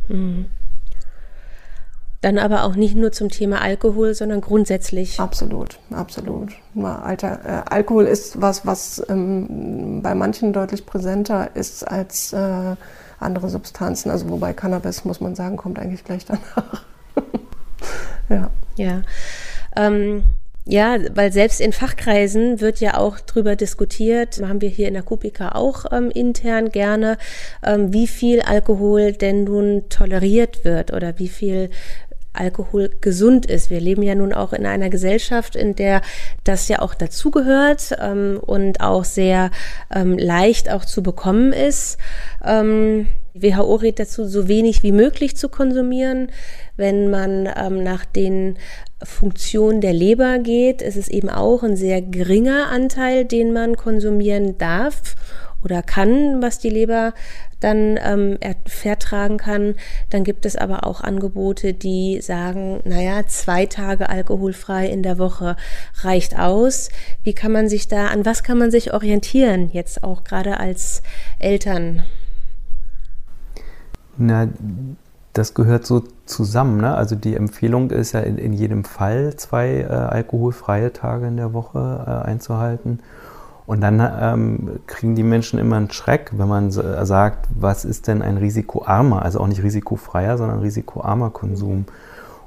[0.09, 0.47] Mhm.
[2.21, 5.21] Dann aber auch nicht nur zum Thema Alkohol, sondern grundsätzlich.
[5.21, 6.53] Absolut, absolut.
[6.75, 12.75] Alter, äh, Alkohol ist was, was ähm, bei manchen deutlich präsenter ist als äh,
[13.21, 14.11] andere Substanzen.
[14.11, 16.83] Also wobei Cannabis, muss man sagen, kommt eigentlich gleich danach.
[18.29, 18.51] ja.
[18.77, 19.03] Ja.
[19.77, 20.25] Ähm,
[20.71, 25.03] ja, weil selbst in Fachkreisen wird ja auch drüber diskutiert, haben wir hier in der
[25.03, 27.17] Kupika auch ähm, intern gerne,
[27.65, 31.71] ähm, wie viel Alkohol denn nun toleriert wird oder wie viel
[32.35, 33.71] Alkohol gesund ist.
[33.71, 36.03] Wir leben ja nun auch in einer Gesellschaft, in der
[36.45, 39.51] das ja auch dazugehört ähm, und auch sehr
[39.95, 41.97] ähm, leicht auch zu bekommen ist.
[42.45, 46.31] Ähm, WHO rät dazu, so wenig wie möglich zu konsumieren.
[46.79, 48.57] Wenn man ähm, nach den
[49.03, 54.57] Funktionen der Leber geht, ist es eben auch ein sehr geringer Anteil, den man konsumieren
[54.59, 55.17] darf
[55.62, 57.14] oder kann, was die Leber
[57.59, 59.75] dann ähm, vertragen kann.
[60.11, 65.57] Dann gibt es aber auch Angebote, die sagen, naja, zwei Tage alkoholfrei in der Woche
[66.03, 66.91] reicht aus.
[67.25, 71.03] Wie kann man sich da, an was kann man sich orientieren, jetzt auch gerade als
[71.41, 72.05] Eltern?
[74.17, 74.49] Na,
[75.38, 76.81] das gehört so zusammen.
[76.81, 76.94] Ne?
[76.94, 81.53] Also die Empfehlung ist ja in, in jedem Fall zwei äh, alkoholfreie Tage in der
[81.53, 83.01] Woche äh, einzuhalten.
[83.66, 88.22] Und dann ähm, kriegen die Menschen immer einen Schreck, wenn man sagt, was ist denn
[88.22, 91.85] ein risikoarmer, also auch nicht risikofreier, sondern risikoarmer Konsum.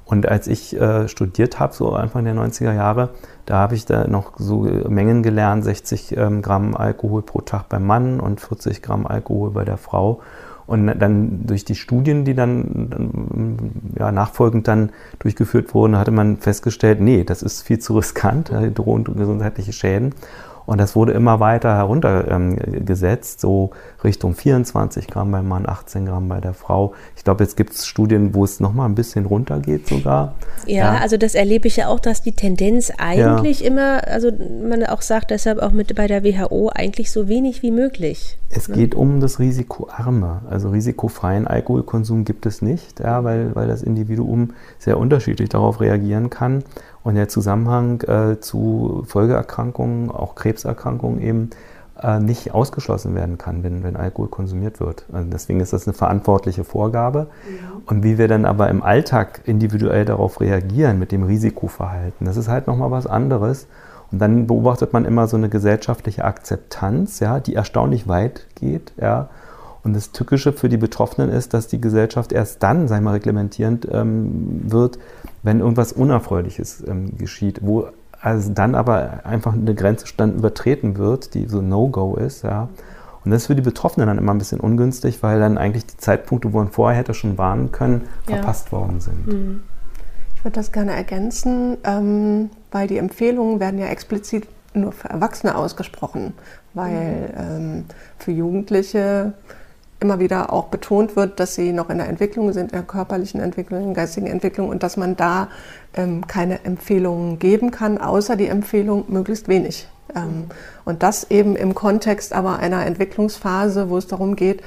[0.03, 3.09] Und als ich äh, studiert habe, so Anfang der 90er Jahre,
[3.45, 7.85] da habe ich da noch so Mengen gelernt, 60 ähm, Gramm Alkohol pro Tag beim
[7.85, 10.21] Mann und 40 Gramm Alkohol bei der Frau.
[10.67, 17.01] Und dann durch die Studien, die dann, ja, nachfolgend dann durchgeführt wurden, hatte man festgestellt,
[17.01, 20.13] nee, das ist viel zu riskant, drohen gesundheitliche Schäden.
[20.65, 23.69] Und das wurde immer weiter heruntergesetzt, ähm, so
[24.03, 26.93] Richtung 24 Gramm beim Mann, 18 Gramm bei der Frau.
[27.15, 30.35] Ich glaube, jetzt gibt es Studien, wo es nochmal ein bisschen runtergeht sogar.
[30.65, 33.67] Ja, ja, also das erlebe ich ja auch, dass die Tendenz eigentlich ja.
[33.67, 37.71] immer, also man auch sagt deshalb auch mit bei der WHO eigentlich so wenig wie
[37.71, 38.37] möglich.
[38.49, 38.75] Es ne?
[38.75, 40.41] geht um das Risikoarme.
[40.49, 46.29] Also risikofreien Alkoholkonsum gibt es nicht, ja, weil, weil das Individuum sehr unterschiedlich darauf reagieren
[46.29, 46.63] kann.
[47.03, 51.49] Und der Zusammenhang äh, zu Folgeerkrankungen, auch Krebserkrankungen eben,
[52.01, 55.05] äh, nicht ausgeschlossen werden kann, wenn, wenn Alkohol konsumiert wird.
[55.11, 57.27] Also deswegen ist das eine verantwortliche Vorgabe.
[57.45, 57.81] Ja.
[57.85, 62.47] Und wie wir dann aber im Alltag individuell darauf reagieren mit dem Risikoverhalten, das ist
[62.47, 63.67] halt nochmal was anderes.
[64.11, 69.29] Und dann beobachtet man immer so eine gesellschaftliche Akzeptanz, ja, die erstaunlich weit geht, ja.
[69.83, 73.87] Und das Tückische für die Betroffenen ist, dass die Gesellschaft erst dann, sei mal reglementierend
[73.91, 74.99] ähm, wird,
[75.43, 77.87] wenn irgendwas Unerfreuliches ähm, geschieht, wo
[78.21, 82.69] also dann aber einfach eine Grenze dann übertreten wird, die so No-Go ist, ja.
[83.23, 85.97] Und das ist für die Betroffenen dann immer ein bisschen ungünstig, weil dann eigentlich die
[85.97, 88.35] Zeitpunkte, wo man vorher hätte schon warnen können, ja.
[88.35, 89.27] verpasst worden sind.
[89.27, 89.63] Mhm.
[90.35, 95.55] Ich würde das gerne ergänzen, ähm, weil die Empfehlungen werden ja explizit nur für Erwachsene
[95.55, 96.33] ausgesprochen,
[96.73, 97.37] weil mhm.
[97.37, 97.85] ähm,
[98.17, 99.33] für Jugendliche
[100.01, 103.39] immer wieder auch betont wird, dass sie noch in der Entwicklung sind, in der körperlichen
[103.39, 105.47] Entwicklung, in der geistigen Entwicklung und dass man da
[105.93, 109.87] ähm, keine Empfehlungen geben kann, außer die Empfehlung möglichst wenig.
[110.15, 110.45] Ähm,
[110.85, 114.61] und das eben im Kontext aber einer Entwicklungsphase, wo es darum geht,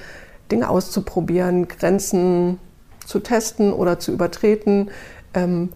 [0.51, 2.59] Dinge auszuprobieren, Grenzen
[3.05, 4.90] zu testen oder zu übertreten.
[5.35, 5.70] Ähm,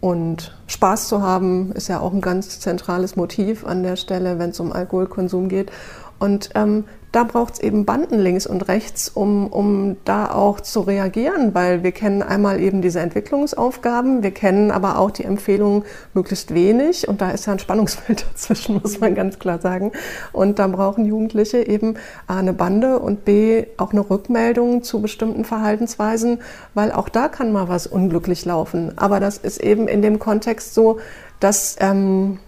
[0.00, 4.50] und Spaß zu haben, ist ja auch ein ganz zentrales Motiv an der Stelle, wenn
[4.50, 5.70] es um Alkoholkonsum geht.
[6.18, 10.80] Und ähm, da braucht es eben Banden links und rechts, um, um da auch zu
[10.80, 16.54] reagieren, weil wir kennen einmal eben diese Entwicklungsaufgaben, wir kennen aber auch die Empfehlungen möglichst
[16.54, 19.92] wenig und da ist ja ein Spannungsfeld dazwischen, muss man ganz klar sagen.
[20.32, 21.96] Und da brauchen Jugendliche eben
[22.26, 26.40] A, eine Bande und B, auch eine Rückmeldung zu bestimmten Verhaltensweisen,
[26.72, 28.92] weil auch da kann mal was unglücklich laufen.
[28.96, 30.98] Aber das ist eben in dem Kontext so,
[31.40, 31.76] dass...
[31.78, 32.38] Ähm,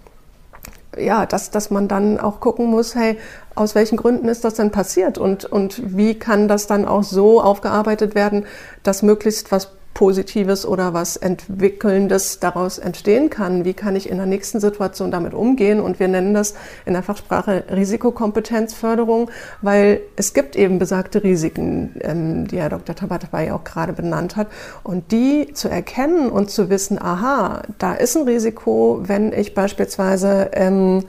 [0.98, 3.18] ja, dass, dass man dann auch gucken muss, hey,
[3.54, 5.18] aus welchen Gründen ist das denn passiert?
[5.18, 8.46] Und, und wie kann das dann auch so aufgearbeitet werden,
[8.83, 13.64] dass möglichst was Positives oder was Entwickelndes daraus entstehen kann.
[13.64, 15.80] Wie kann ich in der nächsten Situation damit umgehen?
[15.80, 16.54] Und wir nennen das
[16.85, 19.30] in der Fachsprache Risikokompetenzförderung,
[19.62, 22.94] weil es gibt eben besagte Risiken, ähm, die Herr Dr.
[22.94, 24.48] Tabatabai auch gerade benannt hat.
[24.83, 30.50] Und die zu erkennen und zu wissen, aha, da ist ein Risiko, wenn ich beispielsweise
[30.52, 31.04] ähm,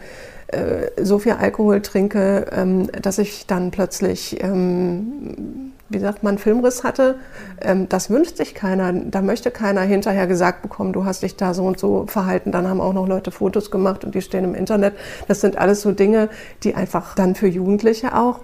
[0.48, 6.84] äh, so viel Alkohol trinke, ähm, dass ich dann plötzlich, ähm, wie sagt man, Filmriss
[6.84, 7.16] hatte.
[7.62, 8.92] Ähm, das wünscht sich keiner.
[8.92, 12.52] Da möchte keiner hinterher gesagt bekommen, du hast dich da so und so verhalten.
[12.52, 14.96] Dann haben auch noch Leute Fotos gemacht und die stehen im Internet.
[15.28, 16.30] Das sind alles so Dinge,
[16.64, 18.40] die einfach dann für Jugendliche auch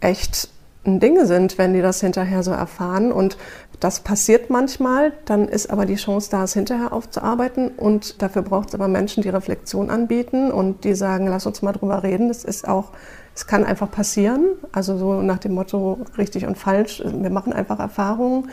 [0.00, 0.48] echt
[0.86, 3.10] Dinge sind, wenn die das hinterher so erfahren.
[3.10, 3.38] Und
[3.80, 7.68] das passiert manchmal, dann ist aber die Chance da, es hinterher aufzuarbeiten.
[7.68, 11.72] Und dafür braucht es aber Menschen, die Reflexion anbieten und die sagen, lass uns mal
[11.72, 12.28] drüber reden.
[12.28, 12.92] Das ist auch,
[13.34, 14.46] es kann einfach passieren.
[14.72, 17.02] Also so nach dem Motto richtig und falsch.
[17.04, 18.50] Wir machen einfach Erfahrungen.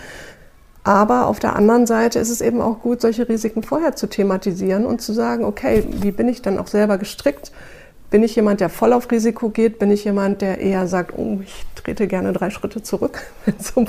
[0.83, 4.85] Aber auf der anderen Seite ist es eben auch gut, solche Risiken vorher zu thematisieren
[4.85, 7.51] und zu sagen, okay, wie bin ich dann auch selber gestrickt?
[8.09, 9.77] Bin ich jemand, der voll auf Risiko geht?
[9.77, 13.71] Bin ich jemand, der eher sagt, oh, ich trete gerne drei Schritte zurück, wenn es
[13.71, 13.87] um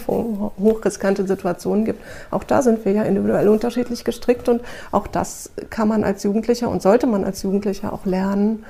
[0.59, 2.05] hochriskante Situationen gibt?
[2.31, 6.69] Auch da sind wir ja individuell unterschiedlich gestrickt und auch das kann man als Jugendlicher
[6.69, 8.65] und sollte man als Jugendlicher auch lernen,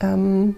[0.00, 0.56] ähm,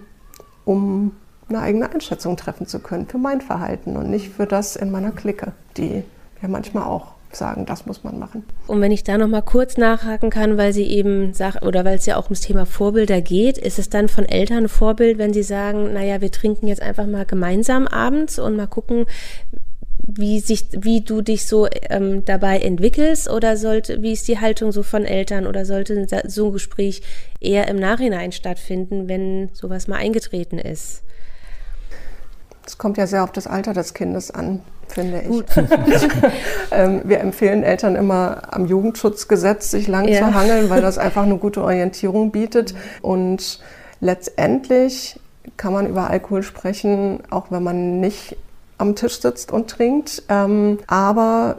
[0.69, 1.13] um
[1.49, 5.09] eine eigene Einschätzung treffen zu können für mein Verhalten und nicht für das in meiner
[5.09, 6.03] Clique, die
[6.43, 8.43] ja manchmal auch sagen, das muss man machen.
[8.67, 11.97] Und wenn ich da noch mal kurz nachhaken kann, weil Sie eben sagt oder weil
[11.97, 15.43] es ja auch ums Thema Vorbilder geht, ist es dann von Eltern Vorbild, wenn sie
[15.43, 19.05] sagen, naja, wir trinken jetzt einfach mal gemeinsam abends und mal gucken,
[20.17, 24.71] wie sich, wie du dich so ähm, dabei entwickelst oder sollte, wie ist die Haltung
[24.71, 27.01] so von Eltern oder sollte so ein Gespräch
[27.39, 31.03] eher im Nachhinein stattfinden, wenn sowas mal eingetreten ist?
[32.65, 35.43] Es kommt ja sehr auf das Alter des Kindes an, finde ich.
[36.71, 40.19] ähm, wir empfehlen Eltern immer am Jugendschutzgesetz sich lang ja.
[40.19, 42.75] zu hangeln, weil das einfach eine gute Orientierung bietet.
[43.01, 43.59] Und
[44.01, 45.19] letztendlich
[45.57, 48.37] kann man über Alkohol sprechen, auch wenn man nicht
[48.79, 50.23] am Tisch sitzt und trinkt.
[50.29, 51.57] Ähm, aber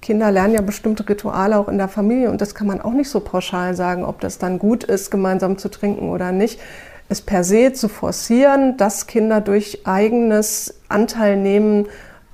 [0.00, 3.08] Kinder lernen ja bestimmte Rituale auch in der Familie und das kann man auch nicht
[3.08, 6.60] so pauschal sagen, ob das dann gut ist, gemeinsam zu trinken oder nicht.
[7.08, 11.86] Es per se zu forcieren, dass Kinder durch eigenes Anteilnehmen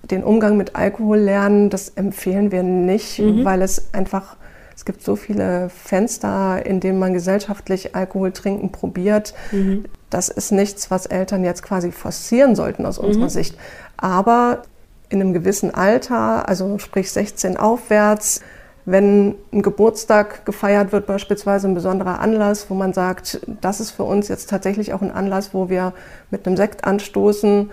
[0.03, 3.45] den Umgang mit Alkohol lernen, das empfehlen wir nicht, mhm.
[3.45, 4.37] weil es einfach,
[4.79, 9.35] es gibt so viele Fenster, in denen man gesellschaftlich Alkohol trinken probiert.
[9.51, 9.87] Mhm.
[10.09, 13.31] Das ist nichts, was Eltern jetzt quasi forcieren sollten aus unserer mhm.
[13.31, 13.59] Sicht.
[13.97, 14.63] Aber
[15.09, 18.41] in einem gewissen Alter, also sprich 16 aufwärts,
[18.85, 24.05] wenn ein Geburtstag gefeiert wird, beispielsweise ein besonderer Anlass, wo man sagt, das ist für
[24.05, 25.93] uns jetzt tatsächlich auch ein Anlass, wo wir
[26.31, 27.71] mit einem Sekt anstoßen,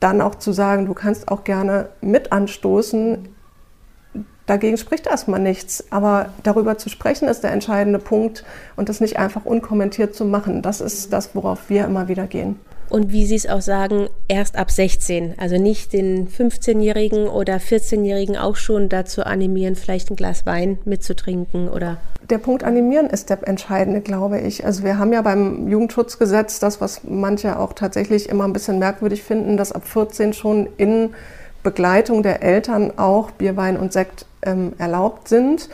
[0.00, 3.28] dann auch zu sagen, du kannst auch gerne mit anstoßen.
[4.50, 9.16] Dagegen spricht erstmal nichts, aber darüber zu sprechen ist der entscheidende Punkt und das nicht
[9.16, 10.60] einfach unkommentiert zu machen.
[10.60, 12.58] Das ist das, worauf wir immer wieder gehen
[12.88, 15.34] und wie Sie es auch sagen, erst ab 16.
[15.38, 21.68] Also nicht den 15-Jährigen oder 14-Jährigen auch schon dazu animieren, vielleicht ein Glas Wein mitzutrinken
[21.68, 21.98] oder.
[22.28, 24.66] Der Punkt animieren ist der entscheidende, glaube ich.
[24.66, 29.22] Also wir haben ja beim Jugendschutzgesetz das, was manche auch tatsächlich immer ein bisschen merkwürdig
[29.22, 31.10] finden, dass ab 14 schon in
[31.62, 35.68] Begleitung der Eltern auch Bier, Wein und Sekt ähm, erlaubt sind.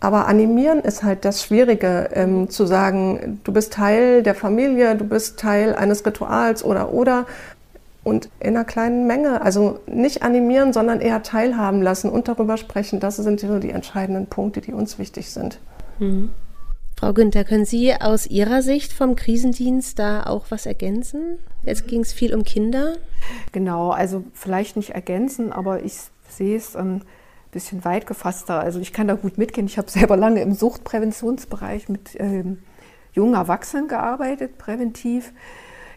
[0.00, 5.04] Aber animieren ist halt das Schwierige, ähm, zu sagen, du bist Teil der Familie, du
[5.04, 7.26] bist Teil eines Rituals oder oder.
[8.02, 12.98] Und in einer kleinen Menge, also nicht animieren, sondern eher teilhaben lassen und darüber sprechen.
[12.98, 15.60] Das sind so die entscheidenden Punkte, die uns wichtig sind.
[16.00, 16.30] Mhm.
[16.98, 21.38] Frau Günther, können Sie aus Ihrer Sicht vom Krisendienst da auch was ergänzen?
[21.64, 22.96] Jetzt ging es viel um Kinder.
[23.52, 25.94] Genau, also vielleicht nicht ergänzen, aber ich
[26.28, 26.74] sehe es.
[26.74, 27.02] Ähm,
[27.52, 28.58] bisschen weit gefasster.
[28.58, 29.66] Also ich kann da gut mitgehen.
[29.66, 32.58] Ich habe selber lange im Suchtpräventionsbereich mit ähm,
[33.12, 35.32] jungen Erwachsenen gearbeitet, präventiv.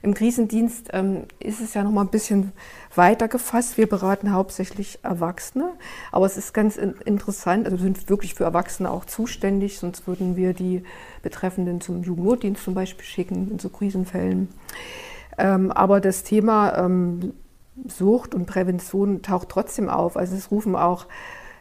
[0.02, 2.52] Im Krisendienst ähm, ist es ja noch mal ein bisschen
[2.94, 3.78] weiter gefasst.
[3.78, 5.72] Wir beraten hauptsächlich Erwachsene,
[6.12, 7.66] aber es ist ganz in interessant.
[7.66, 10.84] Also wir sind wirklich für Erwachsene auch zuständig, sonst würden wir die
[11.24, 14.50] Betreffenden zum Jugendnotdienst zum Beispiel schicken in so Krisenfällen.
[15.38, 17.34] Ähm, aber das Thema ähm,
[17.88, 20.18] Sucht und Prävention taucht trotzdem auf.
[20.18, 21.08] Also es rufen auch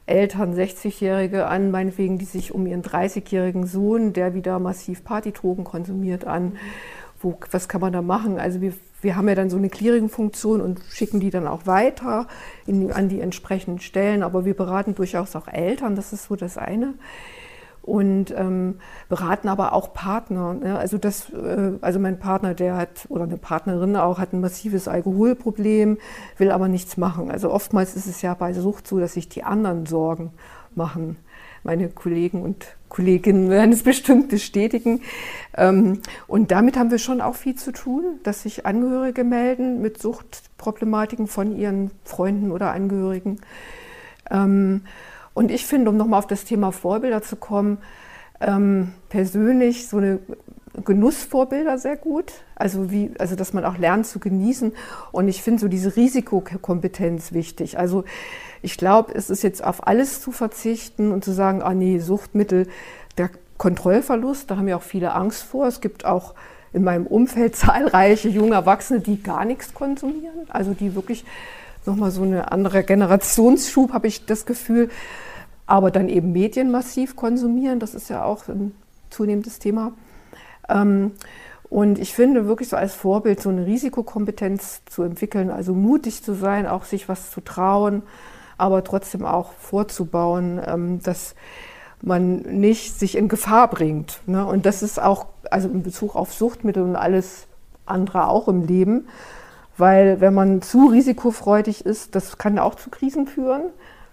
[0.07, 6.27] Eltern, 60-Jährige an, meinetwegen, die sich um ihren 30-jährigen Sohn, der wieder massiv Partydrogen konsumiert,
[6.27, 6.57] an.
[7.21, 8.39] Wo, was kann man da machen?
[8.39, 12.29] Also wir, wir haben ja dann so eine Clearing-Funktion und schicken die dann auch weiter
[12.67, 14.23] in, an die entsprechenden Stellen.
[14.23, 16.95] Aber wir beraten durchaus auch Eltern, das ist so das eine
[17.85, 18.79] und ähm,
[19.11, 20.55] beraten aber auch Partner.
[20.55, 20.79] Ne?
[20.79, 24.89] Also, das, äh, also mein Partner, der hat, oder eine Partnerin auch, hat ein massives
[24.89, 25.99] Alkoholproblem,
[26.39, 27.31] will aber nichts machen.
[27.31, 30.33] Also oftmals ist es ja bei Sucht so, dass sich die anderen Sorgen
[30.75, 31.19] machen.
[31.63, 35.03] Meine Kollegen und Kolleginnen werden es bestimmt bestätigen.
[35.55, 40.01] Ähm, und damit haben wir schon auch viel zu tun, dass sich Angehörige melden mit
[40.01, 43.41] Suchtproblematiken von ihren Freunden oder Angehörigen.
[44.31, 44.85] Ähm,
[45.35, 47.79] und ich finde, um nochmal auf das Thema Vorbilder zu kommen,
[48.41, 50.21] ähm, persönlich so eine
[50.85, 52.33] Genussvorbilder sehr gut.
[52.57, 54.73] Also, wie, also, dass man auch lernt zu genießen.
[55.13, 57.79] Und ich finde so diese Risikokompetenz wichtig.
[57.79, 58.05] Also,
[58.63, 62.67] ich glaube, es ist jetzt auf alles zu verzichten und zu sagen, ah nee, Suchtmittel,
[63.19, 65.67] der Kontrollverlust, da haben ja auch viele Angst vor.
[65.67, 66.35] Es gibt auch
[66.73, 70.49] in meinem Umfeld zahlreiche junge Erwachsene, die gar nichts konsumieren.
[70.49, 71.25] Also, die wirklich
[71.87, 74.91] nochmal so eine andere Generationsschub, habe ich das Gefühl.
[75.67, 78.75] Aber dann eben Medien massiv konsumieren, das ist ja auch ein
[79.11, 79.93] zunehmendes Thema.
[80.69, 81.13] Ähm,
[81.71, 86.35] und ich finde wirklich so als Vorbild so eine Risikokompetenz zu entwickeln, also mutig zu
[86.35, 88.03] sein, auch sich was zu trauen,
[88.59, 91.35] aber trotzdem auch vorzubauen, ähm, dass
[92.03, 94.21] man nicht sich in Gefahr bringt.
[94.27, 94.45] Ne?
[94.47, 97.47] Und das ist auch, also in Bezug auf Suchtmittel und alles
[97.87, 99.09] andere auch im Leben,
[99.77, 103.63] weil wenn man zu risikofreudig ist, das kann auch zu Krisen führen,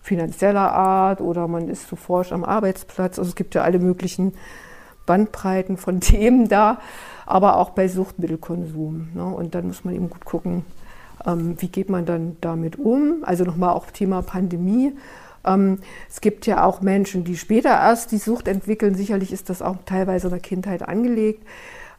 [0.02, 3.19] finanzieller Art oder man ist zu forsch am Arbeitsplatz.
[3.19, 4.34] Also es gibt ja alle möglichen
[5.06, 6.80] Bandbreiten von Themen da,
[7.26, 9.10] aber auch bei Suchtmittelkonsum.
[9.13, 9.26] Ne?
[9.26, 10.65] Und dann muss man eben gut gucken,
[11.26, 13.24] ähm, wie geht man dann damit um.
[13.24, 14.93] Also nochmal auch Thema Pandemie.
[15.45, 18.95] Ähm, es gibt ja auch Menschen, die später erst die Sucht entwickeln.
[18.95, 21.45] Sicherlich ist das auch teilweise in der Kindheit angelegt.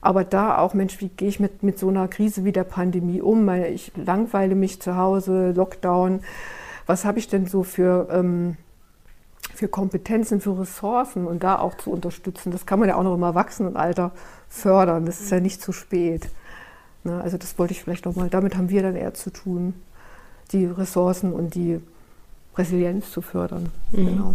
[0.02, 3.22] Aber da auch, Mensch, wie gehe ich mit, mit so einer Krise wie der Pandemie
[3.22, 3.48] um?
[3.48, 6.20] Ich langweile mich zu Hause, Lockdown.
[6.86, 8.56] Was habe ich denn so für, ähm,
[9.54, 12.50] für Kompetenzen, für Ressourcen und da auch zu unterstützen?
[12.50, 14.10] Das kann man ja auch noch im Erwachsenenalter
[14.48, 15.06] fördern.
[15.06, 16.28] Das ist ja nicht zu spät.
[17.04, 17.20] Ne?
[17.22, 19.74] Also das wollte ich vielleicht nochmal, damit haben wir dann eher zu tun,
[20.50, 21.80] die Ressourcen und die
[22.56, 23.70] Resilienz zu fördern.
[23.92, 24.06] Mhm.
[24.06, 24.34] Genau.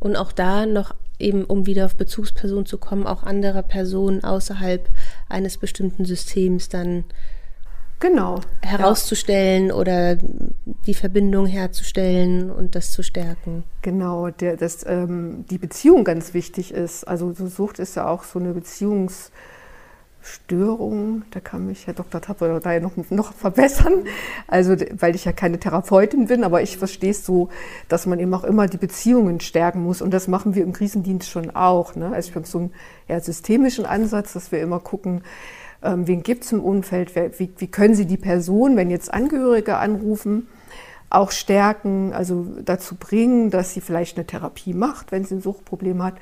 [0.00, 4.88] Und auch da noch eben, um wieder auf Bezugspersonen zu kommen, auch andere Personen außerhalb
[5.28, 7.04] eines bestimmten Systems dann
[8.00, 9.74] genau, herauszustellen ja.
[9.74, 10.16] oder
[10.86, 13.64] die Verbindung herzustellen und das zu stärken.
[13.82, 17.04] Genau, der, dass ähm, die Beziehung ganz wichtig ist.
[17.04, 19.30] Also so Sucht ist ja auch so eine Beziehungs-
[20.22, 22.20] Störungen, da kann mich Herr Dr.
[22.20, 24.04] Tapper da noch, noch verbessern,
[24.46, 27.48] also weil ich ja keine Therapeutin bin, aber ich verstehe es so,
[27.88, 31.30] dass man eben auch immer die Beziehungen stärken muss und das machen wir im Krisendienst
[31.30, 31.94] schon auch.
[31.94, 32.12] Ne?
[32.12, 32.72] Also ich habe so einen
[33.08, 35.22] eher systemischen Ansatz, dass wir immer gucken,
[35.82, 39.12] ähm, wen gibt es im Umfeld, wer, wie, wie können Sie die Person, wenn jetzt
[39.12, 40.48] Angehörige anrufen,
[41.08, 46.04] auch stärken, also dazu bringen, dass sie vielleicht eine Therapie macht, wenn sie ein Suchtproblem
[46.04, 46.14] hat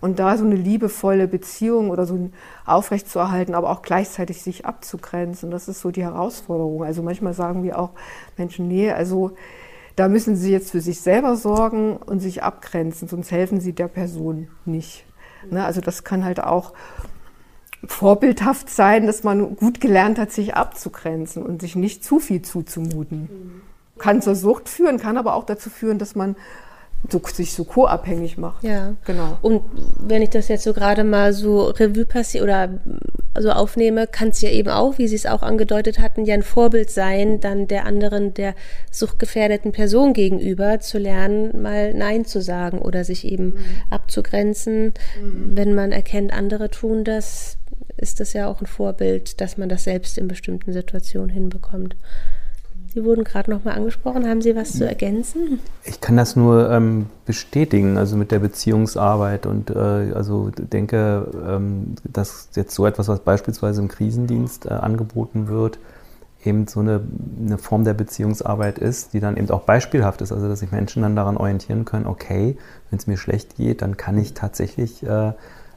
[0.00, 2.30] und da so eine liebevolle Beziehung oder so
[2.66, 6.84] aufrechtzuerhalten, aber auch gleichzeitig sich abzugrenzen, das ist so die Herausforderung.
[6.84, 7.90] Also manchmal sagen wir auch
[8.36, 9.32] Menschen, nee, also
[9.96, 13.88] da müssen sie jetzt für sich selber sorgen und sich abgrenzen, sonst helfen sie der
[13.88, 15.04] Person nicht.
[15.50, 15.64] Ne?
[15.64, 16.72] Also das kann halt auch
[17.84, 23.62] vorbildhaft sein, dass man gut gelernt hat, sich abzugrenzen und sich nicht zu viel zuzumuten.
[23.98, 26.36] Kann zur Sucht führen, kann aber auch dazu führen, dass man
[27.08, 28.64] so, sich so co-abhängig macht.
[28.64, 29.38] Ja, genau.
[29.40, 29.62] Und
[30.00, 32.68] wenn ich das jetzt so gerade mal so Revue passiere oder
[33.38, 36.42] so aufnehme, kann es ja eben auch, wie Sie es auch angedeutet hatten, ja ein
[36.42, 38.54] Vorbild sein, dann der anderen, der
[38.90, 43.64] suchtgefährdeten Person gegenüber zu lernen, mal Nein zu sagen oder sich eben mhm.
[43.90, 44.92] abzugrenzen.
[45.22, 45.56] Mhm.
[45.56, 47.58] Wenn man erkennt, andere tun das,
[47.96, 51.96] ist das ja auch ein Vorbild, dass man das selbst in bestimmten Situationen hinbekommt.
[52.98, 54.28] Sie wurden gerade noch mal angesprochen.
[54.28, 55.60] Haben Sie was zu ergänzen?
[55.84, 61.94] Ich kann das nur ähm, bestätigen, also mit der Beziehungsarbeit und äh, also denke, ähm,
[62.02, 65.78] dass jetzt so etwas, was beispielsweise im Krisendienst äh, angeboten wird,
[66.44, 67.00] eben so eine,
[67.40, 71.02] eine, Form der Beziehungsarbeit ist, die dann eben auch beispielhaft ist, also dass sich Menschen
[71.02, 72.56] dann daran orientieren können, okay,
[72.90, 75.34] wenn es mir schlecht geht, dann kann ich tatsächlich äh,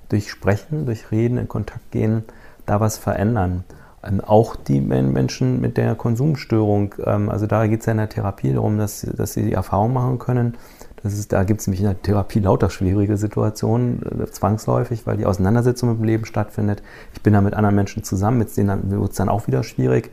[0.09, 2.23] durch Sprechen, durch Reden in Kontakt gehen,
[2.65, 3.63] da was verändern.
[4.03, 8.09] Ähm, auch die Menschen mit der Konsumstörung, ähm, also da geht es ja in der
[8.09, 10.57] Therapie darum, dass, dass sie die Erfahrung machen können.
[11.03, 15.17] Das ist, da gibt es nämlich in der Therapie lauter schwierige Situationen, äh, zwangsläufig, weil
[15.17, 16.83] die Auseinandersetzung mit dem Leben stattfindet.
[17.13, 20.11] Ich bin da mit anderen Menschen zusammen, mit denen wird es dann auch wieder schwierig.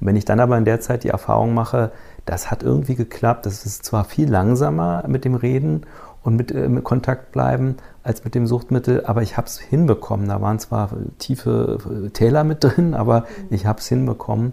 [0.00, 1.92] Und wenn ich dann aber in der Zeit die Erfahrung mache,
[2.24, 5.82] das hat irgendwie geklappt, das ist zwar viel langsamer mit dem Reden
[6.22, 10.28] und mit, äh, mit Kontakt bleiben als mit dem Suchtmittel, aber ich habe es hinbekommen.
[10.28, 14.52] Da waren zwar tiefe Täler mit drin, aber ich habe es hinbekommen.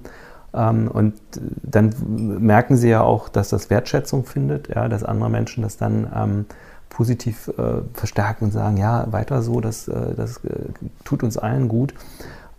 [0.54, 1.14] Ähm, und
[1.64, 1.94] dann
[2.40, 6.46] merken sie ja auch, dass das Wertschätzung findet, ja, dass andere Menschen das dann ähm,
[6.90, 10.70] positiv äh, verstärken und sagen, ja, weiter so, das, äh, das äh,
[11.04, 11.94] tut uns allen gut.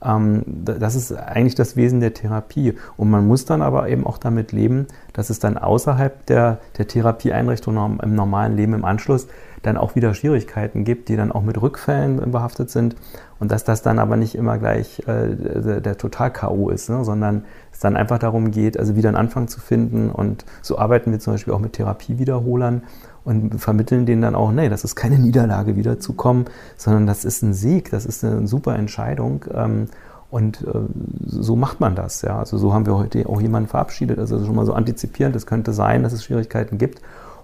[0.02, 2.74] Ähm, das ist eigentlich das Wesen der Therapie.
[2.96, 6.86] Und man muss dann aber eben auch damit leben, dass es dann außerhalb der, der
[6.86, 9.26] Therapieeinrichtung im normalen Leben im Anschluss
[9.68, 12.96] dann auch wieder Schwierigkeiten gibt, die dann auch mit Rückfällen behaftet sind.
[13.38, 16.70] Und dass das dann aber nicht immer gleich äh, der, der Total-K.O.
[16.70, 17.04] ist, ne?
[17.04, 20.10] sondern es dann einfach darum geht, also wieder einen Anfang zu finden.
[20.10, 22.82] Und so arbeiten wir zum Beispiel auch mit Therapiewiederholern
[23.24, 27.54] und vermitteln denen dann auch, nee, das ist keine Niederlage wiederzukommen, sondern das ist ein
[27.54, 29.44] Sieg, das ist eine super Entscheidung.
[29.54, 29.86] Ähm,
[30.30, 30.80] und äh,
[31.26, 32.22] so macht man das.
[32.22, 32.38] Ja.
[32.38, 34.18] Also so haben wir heute auch jemanden verabschiedet.
[34.18, 37.00] Also schon mal so antizipierend, es könnte sein, dass es Schwierigkeiten gibt.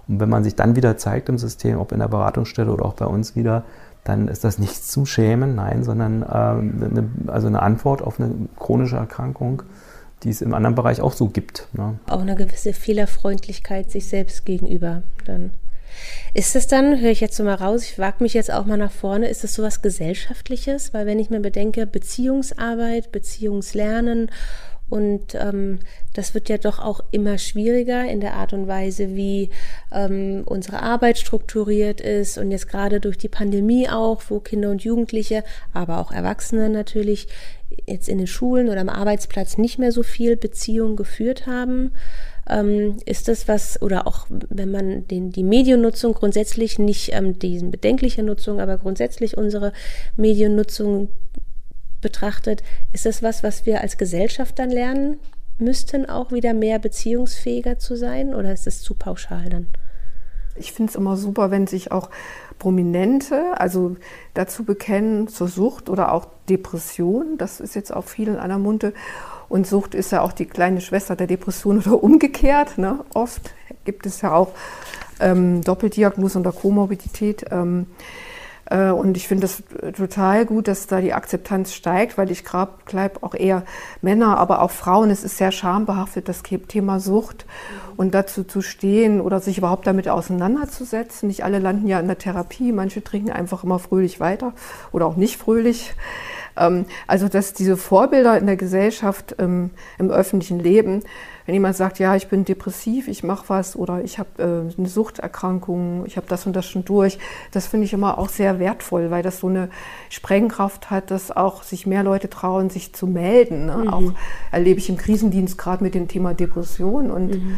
[0.07, 2.93] Und wenn man sich dann wieder zeigt im System, ob in der Beratungsstelle oder auch
[2.93, 3.63] bei uns wieder,
[4.03, 8.33] dann ist das nichts zum Schämen, nein, sondern äh, eine, also eine Antwort auf eine
[8.57, 9.63] chronische Erkrankung,
[10.23, 11.67] die es im anderen Bereich auch so gibt.
[11.73, 11.99] Ne.
[12.07, 15.51] Auch eine gewisse Fehlerfreundlichkeit sich selbst gegenüber dann.
[16.33, 18.77] Ist es dann, höre ich jetzt so mal raus, ich wage mich jetzt auch mal
[18.77, 20.93] nach vorne, ist es sowas Gesellschaftliches?
[20.93, 24.29] Weil wenn ich mir bedenke, Beziehungsarbeit, Beziehungslernen
[24.89, 25.79] und ähm,
[26.13, 29.49] das wird ja doch auch immer schwieriger in der Art und Weise, wie
[29.91, 32.37] ähm, unsere Arbeit strukturiert ist.
[32.37, 35.43] Und jetzt gerade durch die Pandemie auch, wo Kinder und Jugendliche,
[35.73, 37.27] aber auch Erwachsene natürlich
[37.87, 41.91] jetzt in den Schulen oder am Arbeitsplatz nicht mehr so viel Beziehung geführt haben.
[42.47, 47.71] Ähm, ist das was, oder auch wenn man den, die Mediennutzung grundsätzlich nicht, ähm, diesen
[47.71, 49.73] bedenkliche Nutzung, aber grundsätzlich unsere
[50.15, 51.09] Mediennutzung
[52.05, 52.61] betrachtet,
[52.93, 55.17] ist das was, was wir als Gesellschaft dann lernen
[55.57, 58.35] müssten, auch wieder mehr beziehungsfähiger zu sein?
[58.35, 59.65] Oder ist es zu pauschal dann?
[60.55, 62.11] Ich finde es immer super, wenn sich auch
[62.59, 63.97] Prominente, also
[64.35, 67.39] dazu bekennen, zur Sucht oder auch Depression.
[67.39, 68.93] Das ist jetzt auch viel in aller Munde.
[69.49, 72.77] Und Sucht ist ja auch die kleine Schwester der Depression oder umgekehrt.
[72.77, 72.99] Ne?
[73.15, 73.51] Oft
[73.83, 74.51] gibt es ja auch
[75.19, 77.45] ähm, Doppeldiagnosen oder Komorbidität.
[77.49, 78.34] Ähm, Äh,
[78.71, 79.61] und ich finde das
[79.95, 82.73] total gut, dass da die Akzeptanz steigt, weil ich glaube
[83.21, 83.63] auch eher
[84.01, 87.45] Männer, aber auch Frauen, es ist sehr schambehaftet, das Thema Sucht
[87.95, 91.27] und dazu zu stehen oder sich überhaupt damit auseinanderzusetzen.
[91.27, 94.53] Nicht alle landen ja in der Therapie, manche trinken einfach immer fröhlich weiter
[94.91, 95.93] oder auch nicht fröhlich.
[96.57, 101.03] Ähm, also dass diese Vorbilder in der Gesellschaft, ähm, im öffentlichen Leben,
[101.45, 104.89] wenn jemand sagt, ja, ich bin depressiv, ich mache was oder ich habe äh, eine
[104.89, 107.19] Suchterkrankung, ich habe das und das schon durch,
[107.51, 109.69] das finde ich immer auch sehr wertvoll, weil das so eine
[110.09, 113.67] Sprengkraft hat, dass auch sich mehr Leute trauen, sich zu melden.
[113.67, 113.77] Ne?
[113.77, 113.89] Mhm.
[113.89, 114.11] Auch
[114.51, 117.57] erlebe ich im Krisendienst gerade mit dem Thema Depression und mhm.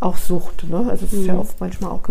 [0.00, 0.68] auch Sucht.
[0.68, 0.86] Ne?
[0.90, 1.40] Also es ist ja mhm.
[1.40, 2.02] oft manchmal auch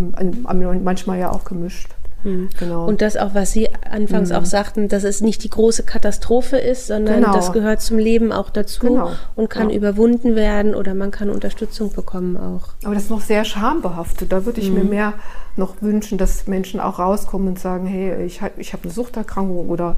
[0.82, 1.90] manchmal ja auch gemischt.
[2.24, 2.50] Mhm.
[2.58, 2.86] Genau.
[2.86, 4.36] Und das auch, was Sie anfangs mhm.
[4.36, 7.34] auch sagten, dass es nicht die große Katastrophe ist, sondern genau.
[7.34, 9.12] das gehört zum Leben auch dazu genau.
[9.36, 9.76] und kann ja.
[9.76, 12.70] überwunden werden oder man kann Unterstützung bekommen auch.
[12.84, 14.32] Aber das ist noch sehr schambehaftet.
[14.32, 14.80] Da würde ich mhm.
[14.80, 15.14] mir mehr
[15.56, 19.96] noch wünschen, dass Menschen auch rauskommen und sagen, hey, ich, ich habe eine Suchterkrankung oder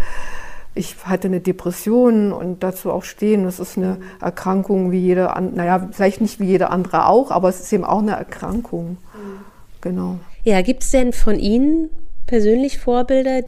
[0.73, 5.55] ich hatte eine Depression und dazu auch stehen, das ist eine Erkrankung wie jede andere,
[5.55, 8.91] naja, vielleicht nicht wie jede andere auch, aber es ist eben auch eine Erkrankung.
[8.91, 8.97] Mhm.
[9.81, 10.19] Genau.
[10.43, 11.89] Ja, gibt es denn von Ihnen
[12.27, 13.41] persönlich Vorbilder?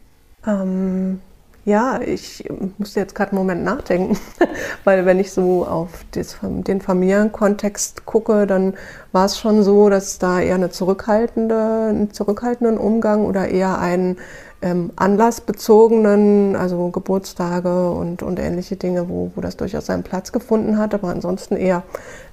[0.45, 1.19] Ähm,
[1.65, 2.43] ja, ich
[2.78, 4.17] musste jetzt gerade einen Moment nachdenken,
[4.84, 8.74] weil wenn ich so auf das, den Familienkontext gucke, dann
[9.13, 14.17] war es schon so, dass da eher eine zurückhaltende, einen zurückhaltenden Umgang oder eher einen
[14.61, 20.78] ähm, anlassbezogenen, also Geburtstage und, und ähnliche Dinge, wo, wo das durchaus seinen Platz gefunden
[20.78, 21.84] hat, aber ansonsten eher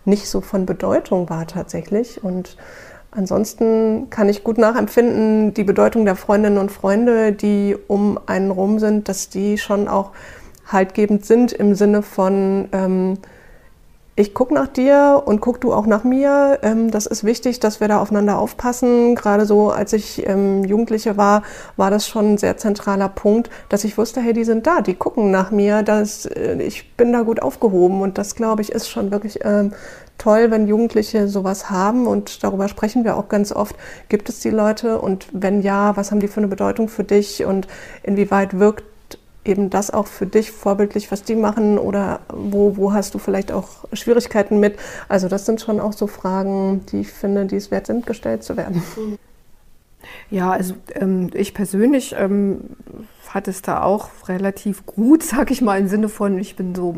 [0.04, 2.22] nicht so von Bedeutung war tatsächlich.
[2.24, 2.56] Und
[3.12, 8.78] Ansonsten kann ich gut nachempfinden, die Bedeutung der Freundinnen und Freunde, die um einen rum
[8.78, 10.12] sind, dass die schon auch
[10.66, 13.18] haltgebend sind im Sinne von, ähm,
[14.20, 16.58] ich gucke nach dir und guck du auch nach mir.
[16.62, 19.14] Ähm, das ist wichtig, dass wir da aufeinander aufpassen.
[19.14, 21.42] Gerade so, als ich ähm, Jugendliche war,
[21.76, 24.94] war das schon ein sehr zentraler Punkt, dass ich wusste, hey, die sind da, die
[24.94, 28.02] gucken nach mir, dass, äh, ich bin da gut aufgehoben.
[28.02, 29.72] Und das, glaube ich, ist schon wirklich ähm,
[30.20, 33.74] toll, wenn Jugendliche sowas haben und darüber sprechen wir auch ganz oft.
[34.08, 37.44] Gibt es die Leute und wenn ja, was haben die für eine Bedeutung für dich
[37.44, 37.66] und
[38.02, 38.84] inwieweit wirkt
[39.44, 43.50] eben das auch für dich vorbildlich, was die machen oder wo, wo hast du vielleicht
[43.52, 44.78] auch Schwierigkeiten mit?
[45.08, 48.42] Also das sind schon auch so Fragen, die ich finde, die es wert sind, gestellt
[48.42, 48.82] zu werden.
[50.30, 52.60] Ja, also ähm, ich persönlich ähm,
[53.34, 56.94] hatte es da auch relativ gut, sag ich mal, im Sinne von, ich bin so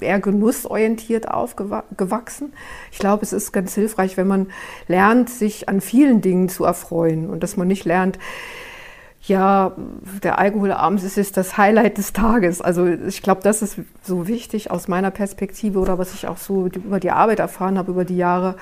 [0.00, 2.52] eher genussorientiert aufgewachsen.
[2.90, 4.48] Ich glaube, es ist ganz hilfreich, wenn man
[4.88, 8.18] lernt, sich an vielen Dingen zu erfreuen und dass man nicht lernt,
[9.26, 9.72] ja,
[10.22, 12.60] der Alkohol abends ist jetzt das Highlight des Tages.
[12.60, 16.66] Also ich glaube, das ist so wichtig aus meiner Perspektive oder was ich auch so
[16.66, 18.56] über die Arbeit erfahren habe über die Jahre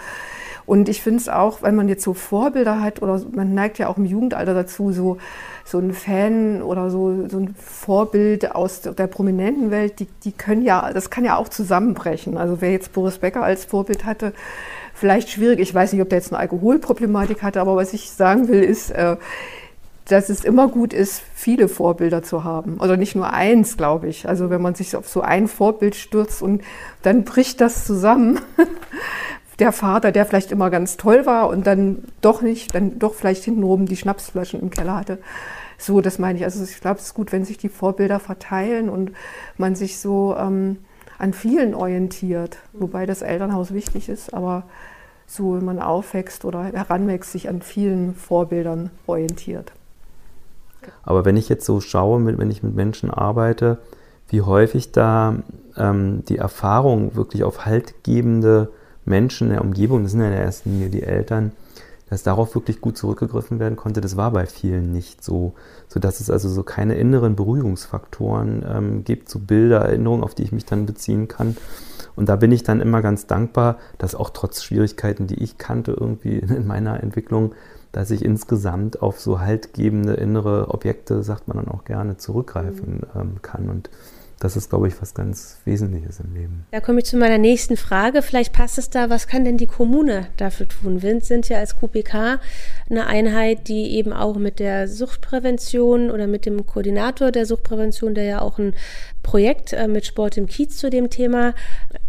[0.67, 3.89] und ich finde es auch, wenn man jetzt so Vorbilder hat oder man neigt ja
[3.89, 5.19] auch im Jugendalter dazu, so,
[5.65, 10.63] so ein Fan oder so, so ein Vorbild aus der prominenten Welt, die, die können
[10.63, 12.37] ja, das kann ja auch zusammenbrechen.
[12.37, 14.33] Also wer jetzt Boris Becker als Vorbild hatte,
[14.95, 15.59] vielleicht schwierig.
[15.61, 18.91] Ich weiß nicht, ob der jetzt eine Alkoholproblematik hatte, aber was ich sagen will, ist,
[18.91, 19.17] äh,
[20.07, 22.79] dass es immer gut ist, viele Vorbilder zu haben.
[22.79, 24.29] Oder nicht nur eins, glaube ich.
[24.29, 26.63] Also wenn man sich auf so ein Vorbild stürzt und
[27.03, 28.41] dann bricht das zusammen,
[29.63, 33.45] der Vater, der vielleicht immer ganz toll war und dann doch nicht, dann doch vielleicht
[33.45, 35.19] hintenrum die Schnapsflaschen im Keller hatte.
[35.79, 36.45] So, das meine ich.
[36.45, 39.13] Also ich glaube, es ist gut, wenn sich die Vorbilder verteilen und
[39.59, 40.79] man sich so ähm,
[41.17, 44.65] an vielen orientiert, wobei das Elternhaus wichtig ist, aber
[45.29, 49.71] so, wenn man aufwächst oder heranwächst, sich an vielen Vorbildern orientiert.
[51.05, 53.79] Aber wenn ich jetzt so schaue, wenn ich mit Menschen arbeite,
[54.27, 55.37] wie häufig da
[55.77, 58.73] ähm, die Erfahrung wirklich auf haltgebende
[59.05, 61.53] Menschen in der Umgebung, das sind ja in der ersten Linie die Eltern,
[62.13, 65.55] dass darauf wirklich gut zurückgegriffen werden konnte, das war bei vielen nicht so,
[65.89, 70.53] sodass es also so keine inneren Beruhigungsfaktoren ähm, gibt, so Bilder, Erinnerungen, auf die ich
[70.53, 71.57] mich dann beziehen kann.
[72.15, 75.93] Und da bin ich dann immer ganz dankbar, dass auch trotz Schwierigkeiten, die ich kannte
[75.93, 77.55] irgendwie in meiner Entwicklung,
[77.93, 83.21] dass ich insgesamt auf so haltgebende innere Objekte, sagt man dann auch gerne, zurückgreifen mhm.
[83.21, 83.71] ähm, kann.
[83.71, 83.91] Und
[84.43, 86.67] das ist, glaube ich, was ganz Wesentliches im Leben.
[86.73, 88.23] Da komme ich zu meiner nächsten Frage.
[88.23, 91.01] Vielleicht passt es da, was kann denn die Kommune dafür tun?
[91.01, 92.41] Wir sind ja als QPK
[92.91, 98.25] eine Einheit, die eben auch mit der Suchtprävention oder mit dem Koordinator der Suchtprävention, der
[98.25, 98.75] ja auch ein
[99.23, 101.55] Projekt äh, mit Sport im Kiez zu dem Thema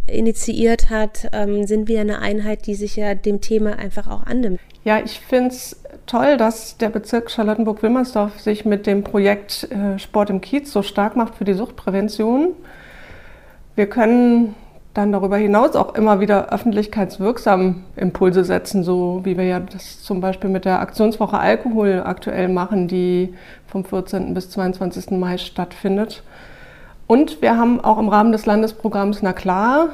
[0.08, 4.60] initiiert hat, ähm, sind wir eine Einheit, die sich ja dem Thema einfach auch annimmt.
[4.84, 10.30] Ja, ich finde es toll, dass der Bezirk Charlottenburg-Wilmersdorf sich mit dem Projekt äh, Sport
[10.30, 12.50] im Kiez so stark macht für die Suchtprävention.
[13.76, 14.56] Wir können
[14.94, 20.22] dann darüber hinaus auch immer wieder öffentlichkeitswirksam Impulse setzen, so wie wir ja das zum
[20.22, 23.34] Beispiel mit der Aktionswoche Alkohol aktuell machen, die
[23.66, 24.34] vom 14.
[24.36, 25.12] bis 22.
[25.12, 26.22] Mai stattfindet.
[27.08, 29.90] Und wir haben auch im Rahmen des Landesprogramms Na klar,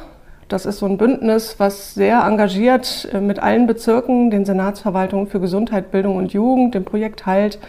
[0.48, 5.40] das ist so ein Bündnis, was sehr engagiert äh, mit allen Bezirken, den Senatsverwaltungen für
[5.40, 7.60] Gesundheit, Bildung und Jugend, dem Projekt Halt,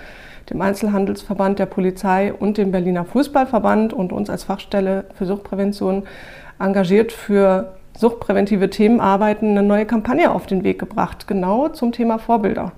[0.49, 6.05] dem Einzelhandelsverband der Polizei und dem Berliner Fußballverband und uns als Fachstelle für Suchtprävention
[6.59, 12.19] engagiert für suchtpräventive Themen arbeiten, eine neue Kampagne auf den Weg gebracht, genau zum Thema
[12.19, 12.73] Vorbilder.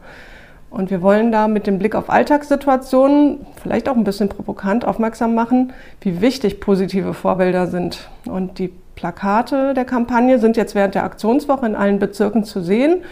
[0.72, 5.34] Und wir wollen da mit dem Blick auf Alltagssituationen, vielleicht auch ein bisschen provokant, aufmerksam
[5.34, 8.08] machen, wie wichtig positive Vorbilder sind.
[8.24, 13.02] Und die Plakate der Kampagne sind jetzt während der Aktionswoche in allen Bezirken zu sehen.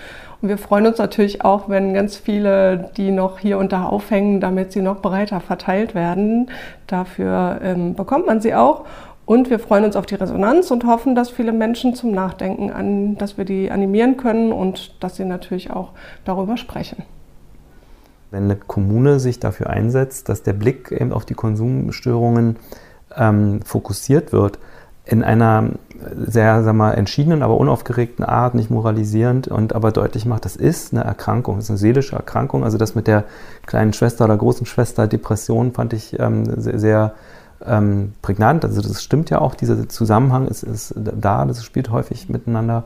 [0.40, 4.40] Und wir freuen uns natürlich auch, wenn ganz viele die noch hier und da aufhängen,
[4.40, 6.50] damit sie noch breiter verteilt werden.
[6.86, 8.86] Dafür ähm, bekommt man sie auch.
[9.26, 13.18] Und wir freuen uns auf die Resonanz und hoffen, dass viele Menschen zum Nachdenken an,
[13.18, 15.90] dass wir die animieren können und dass sie natürlich auch
[16.24, 17.04] darüber sprechen.
[18.30, 22.56] Wenn eine Kommune sich dafür einsetzt, dass der Blick eben auf die Konsumstörungen
[23.16, 24.58] ähm, fokussiert wird,
[25.04, 25.70] in einer
[26.14, 30.92] sehr sag mal, entschiedenen, aber unaufgeregten Art, nicht moralisierend und aber deutlich macht, das ist
[30.92, 32.64] eine Erkrankung, das ist eine seelische Erkrankung.
[32.64, 33.24] Also das mit der
[33.66, 37.14] kleinen Schwester oder großen Schwester Depression fand ich ähm, sehr, sehr
[37.66, 38.64] ähm, prägnant.
[38.64, 42.84] Also das stimmt ja auch, dieser Zusammenhang ist, ist da, das spielt häufig miteinander.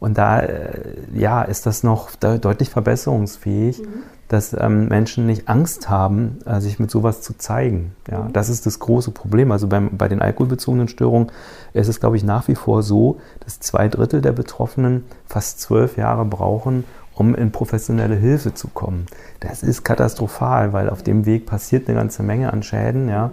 [0.00, 4.02] Und da äh, ja, ist das noch deutlich verbesserungsfähig, mhm.
[4.30, 7.96] Dass ähm, Menschen nicht Angst haben, äh, sich mit sowas zu zeigen.
[8.08, 8.32] Ja, mhm.
[8.32, 9.50] Das ist das große Problem.
[9.50, 11.32] Also beim, bei den alkoholbezogenen Störungen
[11.72, 15.96] ist es, glaube ich, nach wie vor so, dass zwei Drittel der Betroffenen fast zwölf
[15.96, 19.06] Jahre brauchen, um in professionelle Hilfe zu kommen.
[19.40, 23.08] Das ist katastrophal, weil auf dem Weg passiert eine ganze Menge an Schäden.
[23.08, 23.26] Ja.
[23.26, 23.32] Mhm.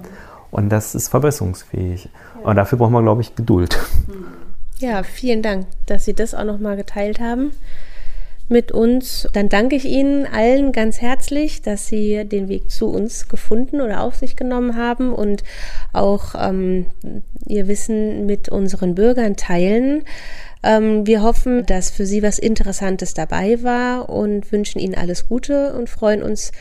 [0.50, 2.10] Und das ist verbesserungsfähig.
[2.42, 3.78] Und dafür brauchen wir, glaube ich, Geduld.
[4.80, 7.52] Ja, vielen Dank, dass Sie das auch nochmal geteilt haben
[8.50, 9.28] mit uns.
[9.34, 14.02] Dann danke ich Ihnen allen ganz herzlich, dass Sie den Weg zu uns gefunden oder
[14.02, 15.44] auf sich genommen haben und
[15.94, 16.86] auch ähm,
[17.46, 20.04] Ihr Wissen mit unseren Bürgern teilen.
[20.64, 25.74] Ähm, wir hoffen, dass für Sie was Interessantes dabei war und wünschen Ihnen alles Gute
[25.74, 26.52] und freuen uns,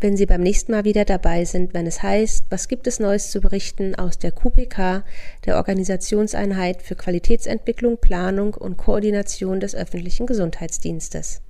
[0.00, 3.30] wenn Sie beim nächsten Mal wieder dabei sind, wenn es heißt, was gibt es Neues
[3.30, 5.02] zu berichten aus der QPK,
[5.44, 11.42] der Organisationseinheit für Qualitätsentwicklung, Planung und Koordination des öffentlichen Gesundheitsdienstes.